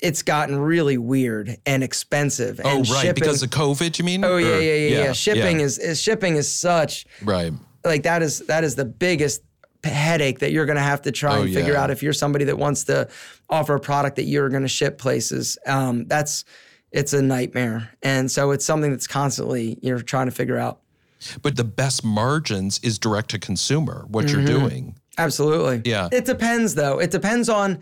[0.00, 2.60] it's gotten really weird and expensive.
[2.64, 3.02] Oh, and right.
[3.02, 4.24] shipping- Because of COVID, you mean?
[4.24, 5.12] Oh yeah, Or- yeah, yeah, yeah.
[5.12, 7.52] Shipping is, is shipping is such right.
[7.84, 9.42] like that is that is the biggest
[9.82, 11.82] headache that you're going to have to try Oh, and figure yeah.
[11.82, 13.08] out if you're somebody that wants to
[13.50, 15.58] offer a product that you're going to ship places.
[15.66, 16.44] Um, that's
[16.90, 20.80] it's a nightmare, and so it's something that's constantly you're trying to figure out.
[21.42, 24.38] But the best margins is direct to consumer, what Mm-hmm.
[24.46, 24.96] you're doing.
[25.18, 25.82] Absolutely.
[25.84, 26.08] Yeah.
[26.12, 26.98] It depends though.
[26.98, 27.80] It depends on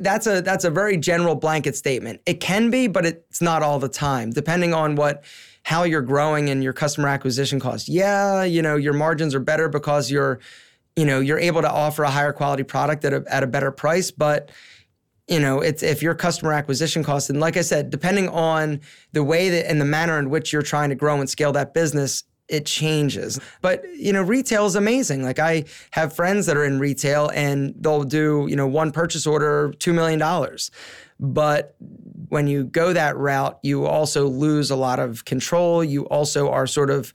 [0.00, 2.20] that's a that's a very general blanket statement.
[2.26, 5.24] It can be, but it's not all the time, depending on what
[5.62, 7.88] how you're growing and your customer acquisition cost.
[7.88, 10.40] Yeah, you know, your margins are better because you're
[10.96, 13.70] you know, you're able to offer a higher quality product at a at a better
[13.70, 14.50] price, but
[15.28, 18.80] you know, it's if your customer acquisition cost, and like I said, depending on
[19.12, 21.74] the way that and the manner in which you're trying to grow and scale that
[21.74, 23.40] business, it changes.
[23.60, 25.22] But you know, retail is amazing.
[25.22, 29.26] Like I have friends that are in retail and they'll do, you know, one purchase
[29.26, 30.70] order, two million dollars.
[31.18, 31.74] But
[32.28, 35.82] when you go that route, you also lose a lot of control.
[35.82, 37.14] You also are sort of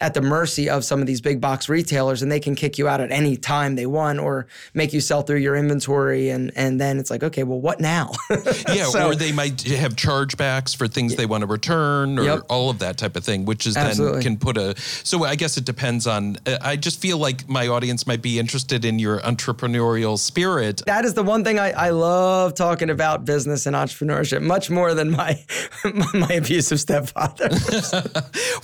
[0.00, 2.88] at the mercy of some of these big box retailers and they can kick you
[2.88, 6.80] out at any time they want or make you sell through your inventory and and
[6.80, 8.10] then it's like okay well what now
[8.68, 12.40] Yeah, So- or they might have chargebacks for things they want to return or Yep.
[12.48, 14.14] all of that type of thing, which is Absolutely.
[14.14, 14.74] then can put a.
[14.78, 16.36] So I guess it depends on.
[16.46, 20.82] uh, I just feel like my audience might be interested in your entrepreneurial spirit.
[20.86, 24.94] that is the one thing I, I love talking about business and entrepreneurship much more
[24.94, 25.44] than my
[26.14, 27.48] my abusive stepfather.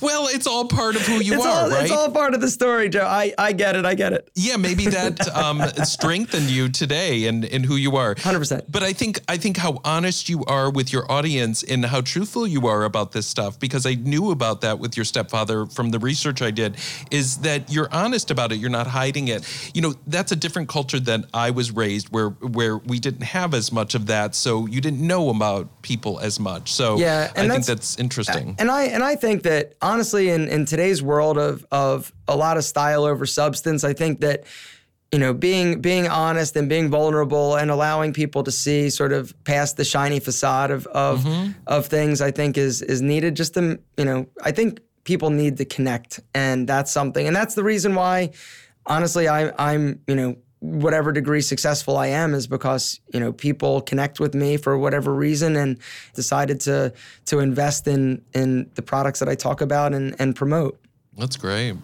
[0.01, 1.83] Well, it's all part of who you it's, are, all, right?
[1.83, 3.05] it's all part of the story, Joe.
[3.05, 3.85] I, I get it.
[3.85, 4.29] I get it.
[4.35, 8.15] yeah, maybe that um, strengthened you today and and who you are.
[8.15, 8.65] 100%.
[8.69, 12.47] But I think I think how honest you are with your audience and how truthful
[12.47, 15.99] you are about this stuff because I knew about that with your stepfather from the
[15.99, 16.77] research I did
[17.11, 18.55] is that you're honest about it.
[18.57, 19.41] You're not hiding it.
[19.73, 23.53] You know, that's a different culture than I was raised where where we didn't have
[23.53, 26.71] as much of that, so you didn't know about people as much.
[26.71, 28.55] So Yeah, I and think that's- that's interesting.
[28.59, 32.57] And I and I think that honestly, in, in today's world of of a lot
[32.57, 34.43] of style over substance, I think that
[35.11, 39.33] you know being being honest and being vulnerable and allowing people to see sort of
[39.43, 41.51] past the shiny facade of of mm-hmm.
[41.67, 43.35] of things, I think is is needed.
[43.35, 47.55] Just to you know, I think people need to connect, and that's something, and that's
[47.55, 48.31] the reason why,
[48.85, 53.81] honestly, I I'm you know whatever degree successful I am is because you know people
[53.81, 55.77] connect with me for whatever reason and
[56.15, 56.93] decided to
[57.25, 60.79] to invest in in the products that I talk about and and promote.
[61.17, 61.75] That's great.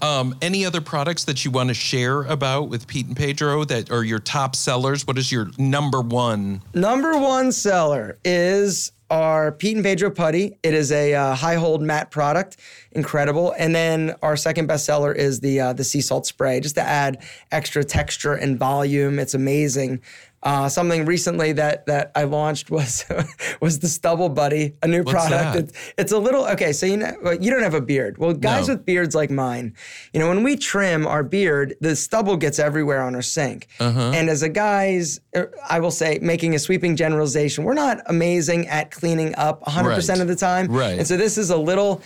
[0.00, 3.92] Um, any other products that you want to share about with Pete and Pedro that
[3.92, 5.06] are your top sellers?
[5.06, 6.62] What is your number one?
[6.74, 10.56] Number one seller is our Pete and Pedro putty.
[10.64, 12.56] It is a uh, high hold matte product,
[12.90, 13.54] incredible.
[13.56, 16.82] And then our second best seller is the uh, the sea salt spray, just to
[16.82, 17.22] add
[17.52, 19.18] extra texture and volume.
[19.18, 20.00] It's amazing.
[20.42, 23.04] Uh, something recently that that I launched was
[23.60, 25.56] was the Stubble Buddy, a new What's product.
[25.56, 26.72] It's, it's a little okay.
[26.72, 28.18] So you know you don't have a beard.
[28.18, 28.74] Well, guys No.
[28.74, 29.74] with beards like mine,
[30.12, 33.68] you know, when we trim our beard, the stubble gets everywhere on our sink.
[33.78, 34.10] Uh-huh.
[34.14, 38.66] And as a guys, er, I will say, making a sweeping generalization, we're not amazing
[38.68, 40.20] at cleaning up 100% Right.
[40.20, 40.66] of the time.
[40.66, 40.98] Right.
[40.98, 42.02] And so this is a little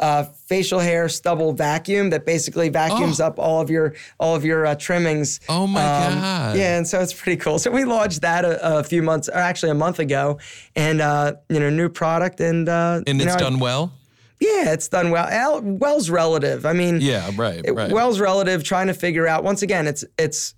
[0.00, 4.64] uh, facial hair stubble vacuum that basically vacuums up all of your all of your
[4.66, 5.40] uh, trimmings.
[5.48, 6.56] Um, Oh my God.
[6.56, 7.58] Yeah, and so it's pretty cool.
[7.58, 10.38] So we launched that a, a few months, or actually a month ago,
[10.76, 13.92] and uh, you know, new product, and uh, And it's know, I- done well?
[14.38, 15.26] yeah, it's done well.
[15.26, 16.66] Al- Well's relative.
[16.66, 17.90] I mean, Yeah, right, right.
[17.90, 18.62] Well's relative.
[18.64, 20.54] Trying to figure out once again, it's it's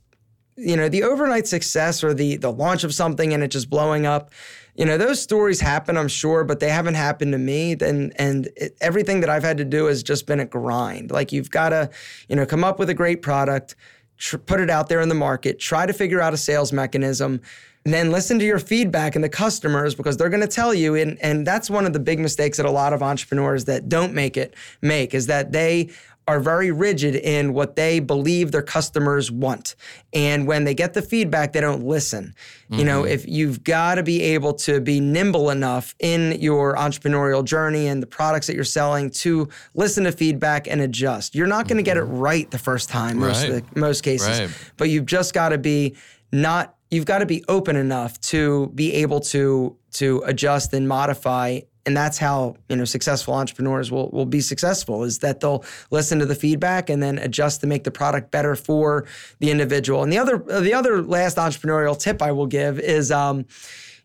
[0.56, 4.04] you know the overnight success or the the launch of something and it just blowing
[4.04, 4.32] up.
[4.78, 7.74] You know those stories happen, I'm sure, but they haven't happened to me.
[7.74, 11.10] Then and it, everything that I've had to do has just been a grind.
[11.10, 11.90] Like you've got to,
[12.28, 13.74] you know, come up with a great product,
[14.18, 17.40] tr- put it out there in the market, try to figure out a sales mechanism,
[17.84, 20.94] and then listen to your feedback and the customers because they're going to tell you.
[20.94, 24.14] And and that's one of the big mistakes that a lot of entrepreneurs that don't
[24.14, 25.90] make it make is that they
[26.28, 29.74] are very rigid in what they believe their customers want.
[30.12, 32.34] And when they get the feedback, they don't listen.
[32.68, 33.12] You know, mm-hmm.
[33.12, 38.02] if you've got to be able to be nimble enough in your entrepreneurial journey and
[38.02, 41.34] the products that you're selling to listen to feedback and adjust.
[41.34, 42.18] You're not going to get it mm-hmm.
[42.18, 43.74] right the first time, most, of Right.
[43.74, 44.38] the, most cases.
[44.38, 44.50] Right.
[44.76, 45.96] But you've just got to be
[46.30, 51.60] not you've got to be open enough to be able to to adjust and modify
[51.88, 56.18] and that's how you know successful entrepreneurs will will be successful is that they'll listen
[56.18, 59.06] to the feedback and then adjust to make the product better for
[59.40, 63.46] the individual and the other the other last entrepreneurial tip I will give is um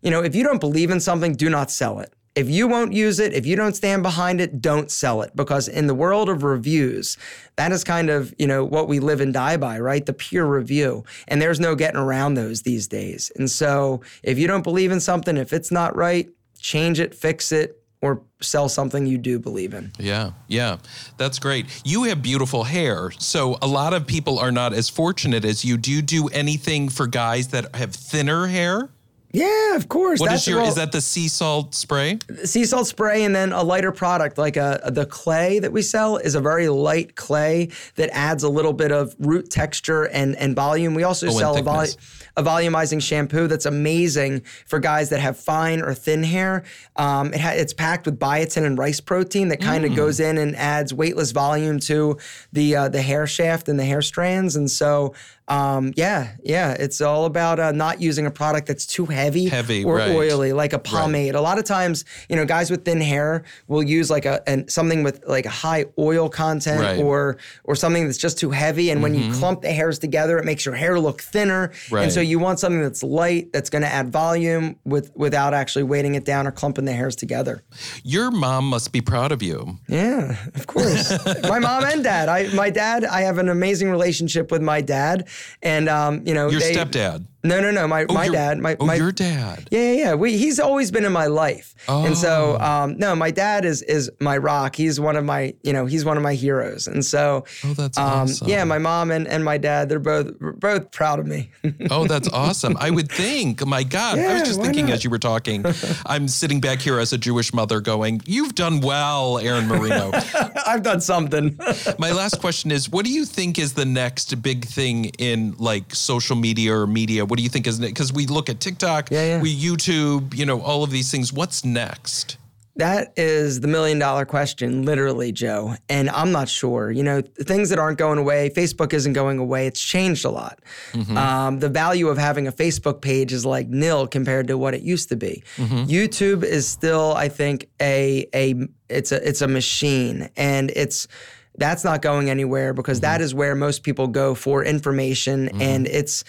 [0.04, 2.14] you know, if you don't believe in something, do not sell it.
[2.36, 5.68] If you won't use it, if you don't stand behind it, don't sell it because
[5.68, 7.16] in the world of reviews,
[7.56, 10.06] that is kind of, you know, what we live and die by, right?
[10.06, 11.06] The peer review.
[11.28, 13.32] And there's no getting around those these days.
[13.36, 16.28] And so, if you don't believe in something, if it's not right,
[16.64, 19.92] change it, fix it, or sell something you do believe in.
[20.00, 20.78] Yeah, yeah,
[21.18, 21.68] that's great.
[21.86, 25.78] You have beautiful hair, so a lot of people are not as fortunate as you.
[25.78, 28.90] Do you do anything for guys that have thinner hair?
[29.36, 30.20] Yeah, of course.
[30.20, 30.62] What That's is your?
[30.62, 32.20] is that the sea salt spray?
[32.44, 36.18] sea salt spray and then a lighter product like a, the clay that we sell
[36.18, 40.56] is a very light clay that adds a little bit of root texture and and
[40.56, 40.94] volume.
[40.94, 42.23] We also Oh, sell a, vol- thickness.
[42.36, 46.64] A volumizing shampoo that's amazing for guys that have fine or thin hair.
[46.96, 49.96] Um, it ha- it's packed with biotin and rice protein that kind of Mm.
[49.96, 52.18] goes in and adds weightless volume to
[52.52, 54.56] the uh, the hair shaft and the hair strands.
[54.56, 55.14] And so,
[55.48, 59.84] um, yeah, yeah, it's all about uh, not using a product that's too heavy, Heavy,
[59.84, 60.12] or right.
[60.12, 61.36] oily, like a pomade.
[61.36, 64.72] A lot of times, you know, guys with thin hair will use like a and
[64.72, 66.98] something with like a high oil content Right.
[66.98, 67.06] Mm-hmm.
[67.08, 68.90] or or something that's just too heavy.
[68.90, 71.72] And when you clump the hairs together, it makes your hair look thinner.
[71.92, 72.04] Right.
[72.04, 75.84] And so you want something that's light, that's going to add volume with without actually
[75.84, 77.64] weighting it down or clumping the hairs together.
[78.04, 79.78] Your mom must be proud of you.
[79.88, 81.12] Yeah, of course.
[81.44, 82.30] my mom and dad.
[82.30, 83.04] I my dad.
[83.06, 85.28] I have an amazing relationship with my dad,
[85.62, 87.26] and um, you know, Your they- stepdad.
[87.44, 87.88] No, no, no.
[87.88, 88.58] My my your- dad.
[88.60, 89.68] My oh, my your dad.
[89.72, 90.14] Yeah, yeah, yeah.
[90.16, 92.66] We, he's always been in my life, and so Oh.
[92.66, 94.76] um, no, my dad is is my rock.
[94.76, 97.98] He's one of my, you know, he's one of my heroes, and so Oh, that's
[97.98, 98.48] um, awesome.
[98.48, 101.52] yeah, my mom and, and my dad, they're both both proud of me.
[101.92, 102.78] Oh, that's awesome.
[102.80, 104.94] I would think, my God, I was just thinking not?
[104.96, 105.66] as you were talking,
[106.06, 110.12] I'm sitting back here as a Jewish mother going, You've done well, Aaron Marino.
[110.66, 111.60] I've done something.
[112.00, 115.94] My last question is What do you think is the next big thing in like
[115.94, 117.26] social media or media?
[117.34, 117.94] What do you think is next?
[117.94, 119.42] Because we look at TikTok, Yeah, yeah.
[119.42, 121.34] we YouTube, you know, all of these things.
[121.34, 122.38] What's next?
[122.76, 125.74] That is the million dollar question, literally, Joe.
[125.90, 126.92] And I'm not sure.
[126.92, 129.66] You know, things that aren't going away, Facebook isn't going away.
[129.66, 130.60] It's changed a lot.
[130.92, 131.18] Mm-hmm.
[131.18, 134.84] Um, the value of having a Facebook page is like nil compared to what it
[134.84, 135.42] used to be.
[135.58, 135.86] Mm-hmm.
[135.86, 141.08] YouTube is still, I think, a a it's a it's a machine, and it's
[141.56, 143.12] that's not going anywhere because mm-hmm.
[143.12, 146.24] that is where most people go for information, and it's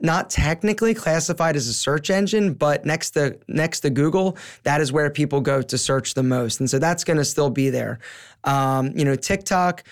[0.00, 4.92] not technically classified as a search engine, but next to next to Google, that is
[4.92, 7.98] where people go to search the most, and so that's going to still be there.
[8.44, 9.84] Um, you know, TikTok,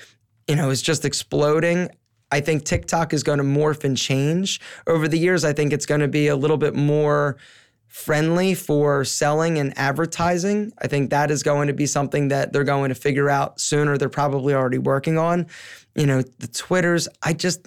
[0.47, 1.89] you know, is just exploding.
[2.31, 5.45] I think TikTok is going to morph and change over the years.
[5.45, 7.37] I think it's going to be a little bit more
[7.87, 10.73] friendly for selling and advertising.
[10.79, 13.97] I think that is going to be something that they're going to figure out sooner.
[13.97, 15.47] They're probably already working on.
[15.95, 17.67] You know, the Twitters, I just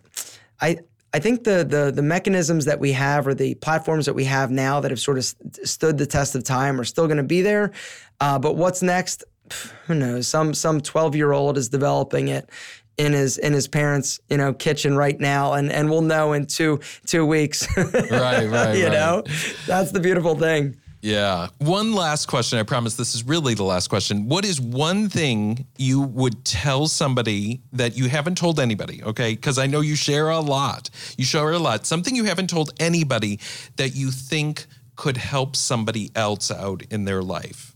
[0.62, 0.80] I
[1.14, 4.52] I think the the the mechanisms that we have or the platforms that we have
[4.52, 7.24] now that have sort of st- stood the test of time are still going to
[7.24, 7.72] be there.
[8.20, 9.24] Uh, but what's next?
[9.88, 10.28] Who knows?
[10.28, 12.50] Some some 12-year-old is developing it
[12.98, 16.46] in his in his parents' you know kitchen right now, and and we'll know in
[16.46, 17.68] two two weeks.
[17.78, 18.92] Right, right, you right.
[18.92, 19.24] know,
[19.66, 20.79] that's the beautiful thing.
[21.02, 21.48] Yeah.
[21.60, 22.60] One last question.
[22.60, 24.28] I promise this is really the last question.
[24.28, 29.02] What is one thing you would tell somebody that you haven't told anybody?
[29.04, 29.34] Okay.
[29.36, 30.90] Because I know you share a lot.
[31.18, 31.86] You share a lot.
[31.86, 33.40] Something you haven't told anybody
[33.78, 34.66] that you think
[34.98, 37.76] could help somebody else out in their life.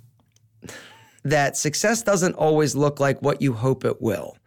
[1.24, 4.38] that success doesn't always look like what you hope it will.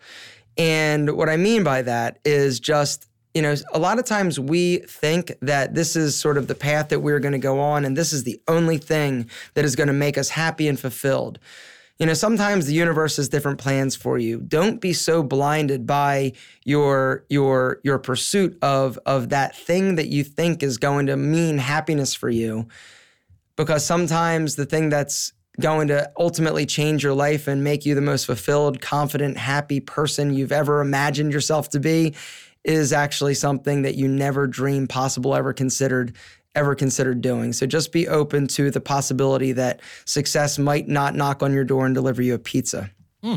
[0.59, 4.79] And what I mean by that is just, you know, a lot of times we
[4.79, 7.95] think that this is sort of the path that we're going to go on and
[7.95, 11.39] this is the only thing that is going to make us happy and fulfilled.
[11.99, 14.41] You know, sometimes the universe has different plans for you.
[14.41, 16.33] Don't be so blinded by
[16.65, 21.59] your your your pursuit of of that thing that you think is going to mean
[21.59, 22.67] happiness for you
[23.55, 28.01] because sometimes the thing that's going to ultimately change your life and make you the
[28.01, 32.15] most fulfilled, confident, happy person you've ever imagined yourself to be
[32.67, 36.17] is actually something that you never dreamed possible, ever considered,
[36.55, 37.53] ever considered doing.
[37.53, 41.87] So just be open to the possibility that success might not knock on your door
[41.87, 42.91] and deliver you a pizza.
[43.23, 43.37] Hmm.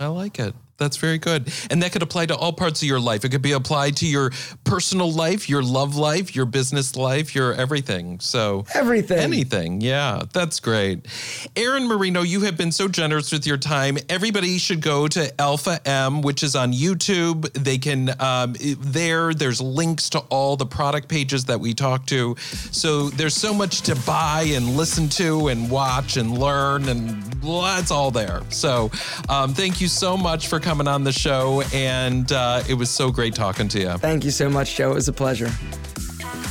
[0.00, 0.54] I like it.
[0.82, 1.52] That's very good.
[1.70, 3.24] And that could apply to all parts of your life.
[3.24, 4.32] It could be applied to your
[4.64, 8.18] personal life, your love life, your business life, your everything.
[8.18, 9.18] So Everything.
[9.18, 9.80] Anything.
[9.80, 11.06] Yeah, that's great.
[11.54, 13.96] Aaron Marino, you have been so generous with your time.
[14.08, 17.52] Everybody should go to Alpha M, which is on YouTube.
[17.52, 22.34] They can, um, there, there's links to all the product pages that we talked to.
[22.72, 27.78] So there's so much to buy and listen to and watch and learn, and well,
[27.78, 28.42] it's all there.
[28.48, 28.90] So
[29.28, 31.62] um, thank you so much for coming on the show.
[31.72, 33.98] And uh, it was so great talking to you.
[33.98, 34.92] Thank you so much, Joe.
[34.92, 35.50] It was a pleasure.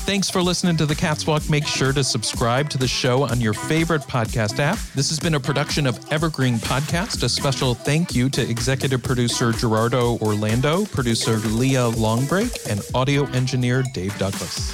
[0.03, 1.47] Thanks for listening to the Katz Walk.
[1.49, 4.79] Make sure to subscribe to the show on your favorite podcast app.
[4.95, 7.23] This has been a production of Evergreen Podcast.
[7.23, 13.83] A special thank you to executive producer Gerardo Orlando, producer Leah Longbrake, and audio engineer
[13.93, 14.73] Dave Douglas.